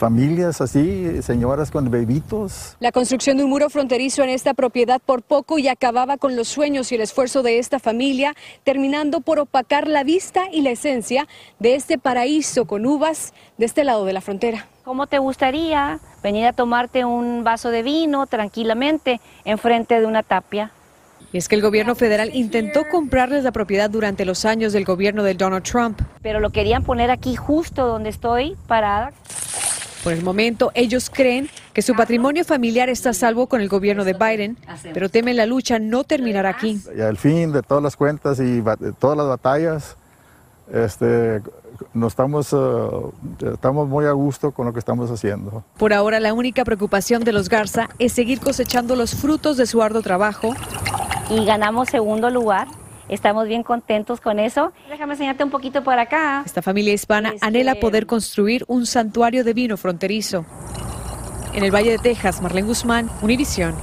familias 0.02 0.62
así, 0.62 1.22
señoras 1.22 1.70
con 1.70 1.92
bebitos. 1.92 2.76
La 2.80 2.92
construcción 2.92 3.38
de 3.38 3.44
un 3.44 3.52
muro 3.52 3.70
fronterizo 3.70 4.24
en 4.24 4.30
esta 4.30 4.56
propiedad 4.56 5.00
por 5.00 5.22
poco 5.22 5.60
y 5.60 5.68
acababa 5.68 6.18
con 6.18 6.36
los 6.36 6.48
sueños 6.48 6.92
y 6.92 6.96
el 6.96 7.02
esfuerzo 7.02 7.44
de 7.44 7.60
esta 7.60 7.78
familia, 7.78 8.34
terminando 8.64 9.22
por 9.22 9.38
opacar 9.38 9.88
la 9.88 10.04
vista 10.04 10.46
y 10.52 10.64
la 10.64 10.72
esencia 10.72 11.28
de 11.60 11.76
este 11.76 12.00
paraíso 12.00 12.66
con 12.66 12.88
uvas 12.88 13.32
de 13.60 13.68
este 13.68 13.84
lado 13.84 14.04
de 14.06 14.14
la 14.14 14.22
frontera. 14.22 14.66
¿Cómo 14.84 15.06
te 15.06 15.20
gustaría 15.20 16.00
venir 16.24 16.48
a 16.48 16.54
tomarte 16.54 17.06
un 17.06 17.44
vaso 17.44 17.70
de 17.70 17.84
vino 17.84 18.26
tranquilamente 18.26 19.22
enfrente 19.46 20.00
de 20.00 20.08
una 20.08 20.24
tapia? 20.24 20.72
Y 21.32 21.38
es 21.38 21.48
que 21.48 21.56
el 21.56 21.62
gobierno 21.62 21.94
federal 21.94 22.32
intentó 22.34 22.90
comprarles 22.90 23.44
la 23.44 23.52
propiedad 23.52 23.88
durante 23.88 24.26
los 24.26 24.46
años 24.46 24.74
del 24.74 24.84
gobierno 24.84 25.22
de 25.22 25.36
Donald 25.36 25.64
Trump. 25.64 26.02
Pero 26.24 26.40
lo 26.40 26.50
querían 26.50 26.84
poner 26.84 27.12
aquí 27.12 27.36
justo 27.36 27.88
donde 27.88 28.10
estoy 28.10 28.58
parada. 28.68 29.14
Por 30.04 30.14
el 30.14 30.24
momento, 30.24 30.72
ellos 30.74 31.10
creen 31.14 31.50
que 31.74 31.82
su 31.82 31.94
patrimonio 31.94 32.44
familiar 32.44 32.90
está 32.90 33.12
a 33.12 33.14
salvo 33.14 33.48
con 33.48 33.62
el 33.62 33.70
gobierno 33.70 34.04
de 34.04 34.14
Biden, 34.14 34.58
pero 34.94 35.10
temen 35.10 35.38
la 35.38 35.46
lucha 35.46 35.80
no 35.80 36.04
terminar 36.04 36.46
aquí. 36.46 36.82
Y 36.98 37.02
al 37.02 37.18
fin 37.18 37.52
de 37.52 37.62
todas 37.62 37.84
las 37.84 37.96
cuentas 37.96 38.40
y 38.40 38.64
todas 39.00 39.18
las 39.18 39.28
batallas, 39.28 39.96
este, 40.74 41.42
nos 41.94 42.14
estamos, 42.14 42.52
uh, 42.54 43.12
estamos 43.54 43.88
muy 43.88 44.06
a 44.06 44.12
gusto 44.12 44.52
con 44.52 44.66
lo 44.66 44.74
que 44.74 44.80
estamos 44.80 45.12
haciendo. 45.12 45.64
Por 45.78 45.94
ahora, 45.94 46.20
la 46.20 46.34
única 46.34 46.64
preocupación 46.66 47.24
de 47.24 47.34
los 47.34 47.50
Garza 47.50 47.90
es 48.00 48.14
seguir 48.14 48.40
cosechando 48.40 48.96
los 48.96 49.16
frutos 49.16 49.58
de 49.58 49.66
su 49.66 49.82
arduo 49.82 50.02
trabajo. 50.02 50.56
Y 51.30 51.46
ganamos 51.46 51.90
segundo 51.90 52.30
lugar 52.30 52.68
Estamos 53.12 53.46
bien 53.46 53.62
contentos 53.62 54.22
con 54.22 54.40
eso. 54.40 54.72
Déjame 54.90 55.14
enseñarte 55.14 55.44
un 55.44 55.52
poquito 55.52 55.84
por 55.84 56.00
acá. 56.00 56.44
Esta 56.46 56.62
familia 56.62 56.94
hispana 56.94 57.34
anhela 57.42 57.76
poder 57.76 58.06
construir 58.06 58.64
un 58.68 58.86
santuario 58.86 59.44
de 59.44 59.54
vino 59.54 59.76
fronterizo. 59.76 60.46
En 61.54 61.66
el 61.66 61.72
Valle 61.72 61.92
de 61.92 61.98
Texas, 61.98 62.42
Marlene 62.42 62.68
Guzmán, 62.68 63.12
Univisión. 63.22 63.76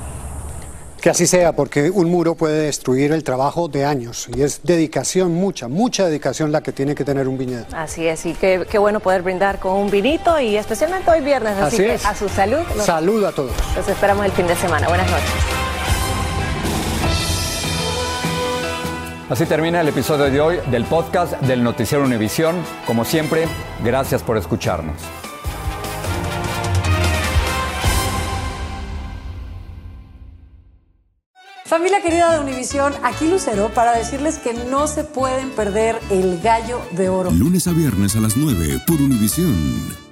Que 1.02 1.10
así 1.10 1.26
sea, 1.26 1.52
porque 1.52 1.90
un 1.90 2.10
muro 2.10 2.34
puede 2.34 2.62
destruir 2.64 3.12
el 3.12 3.22
trabajo 3.22 3.68
de 3.68 3.84
años 3.84 4.28
y 4.34 4.42
es 4.42 4.62
dedicación, 4.64 5.32
mucha, 5.34 5.68
mucha 5.68 6.06
dedicación 6.06 6.50
la 6.50 6.62
que 6.62 6.72
tiene 6.72 6.94
que 6.94 7.04
tener 7.04 7.28
un 7.28 7.36
viñedo. 7.36 7.66
Así 7.72 8.06
es, 8.06 8.24
y 8.26 8.32
qué, 8.32 8.66
qué 8.68 8.78
bueno 8.78 8.98
poder 8.98 9.22
brindar 9.22 9.60
con 9.60 9.74
un 9.74 9.90
vinito 9.90 10.40
y 10.40 10.56
especialmente 10.56 11.10
hoy 11.10 11.20
viernes, 11.20 11.52
así, 11.58 11.76
así 11.76 11.84
que 11.84 11.94
es. 11.94 12.06
a 12.06 12.14
su 12.14 12.28
salud. 12.28 12.62
Salud 12.82 13.22
a 13.24 13.32
todos. 13.32 13.52
Los 13.76 13.86
esperamos 13.86 14.24
el 14.24 14.32
fin 14.32 14.46
de 14.46 14.56
semana. 14.56 14.88
Buenas 14.88 15.08
noches. 15.08 15.57
Así 19.30 19.44
termina 19.44 19.82
el 19.82 19.88
episodio 19.88 20.30
de 20.30 20.40
hoy 20.40 20.56
del 20.70 20.84
podcast 20.84 21.34
del 21.42 21.62
Noticiero 21.62 22.02
Univisión. 22.02 22.56
Como 22.86 23.04
siempre, 23.04 23.46
gracias 23.84 24.22
por 24.22 24.38
escucharnos. 24.38 24.96
Familia 31.66 32.00
querida 32.00 32.32
de 32.32 32.40
Univisión, 32.40 32.94
aquí 33.02 33.28
Lucero 33.28 33.68
para 33.74 33.92
decirles 33.92 34.38
que 34.38 34.54
no 34.54 34.86
se 34.86 35.04
pueden 35.04 35.50
perder 35.50 36.00
el 36.08 36.40
gallo 36.40 36.80
de 36.92 37.10
oro. 37.10 37.30
Lunes 37.30 37.66
a 37.66 37.72
viernes 37.72 38.16
a 38.16 38.20
las 38.20 38.34
9 38.34 38.80
por 38.86 38.96
Univisión. 38.96 40.07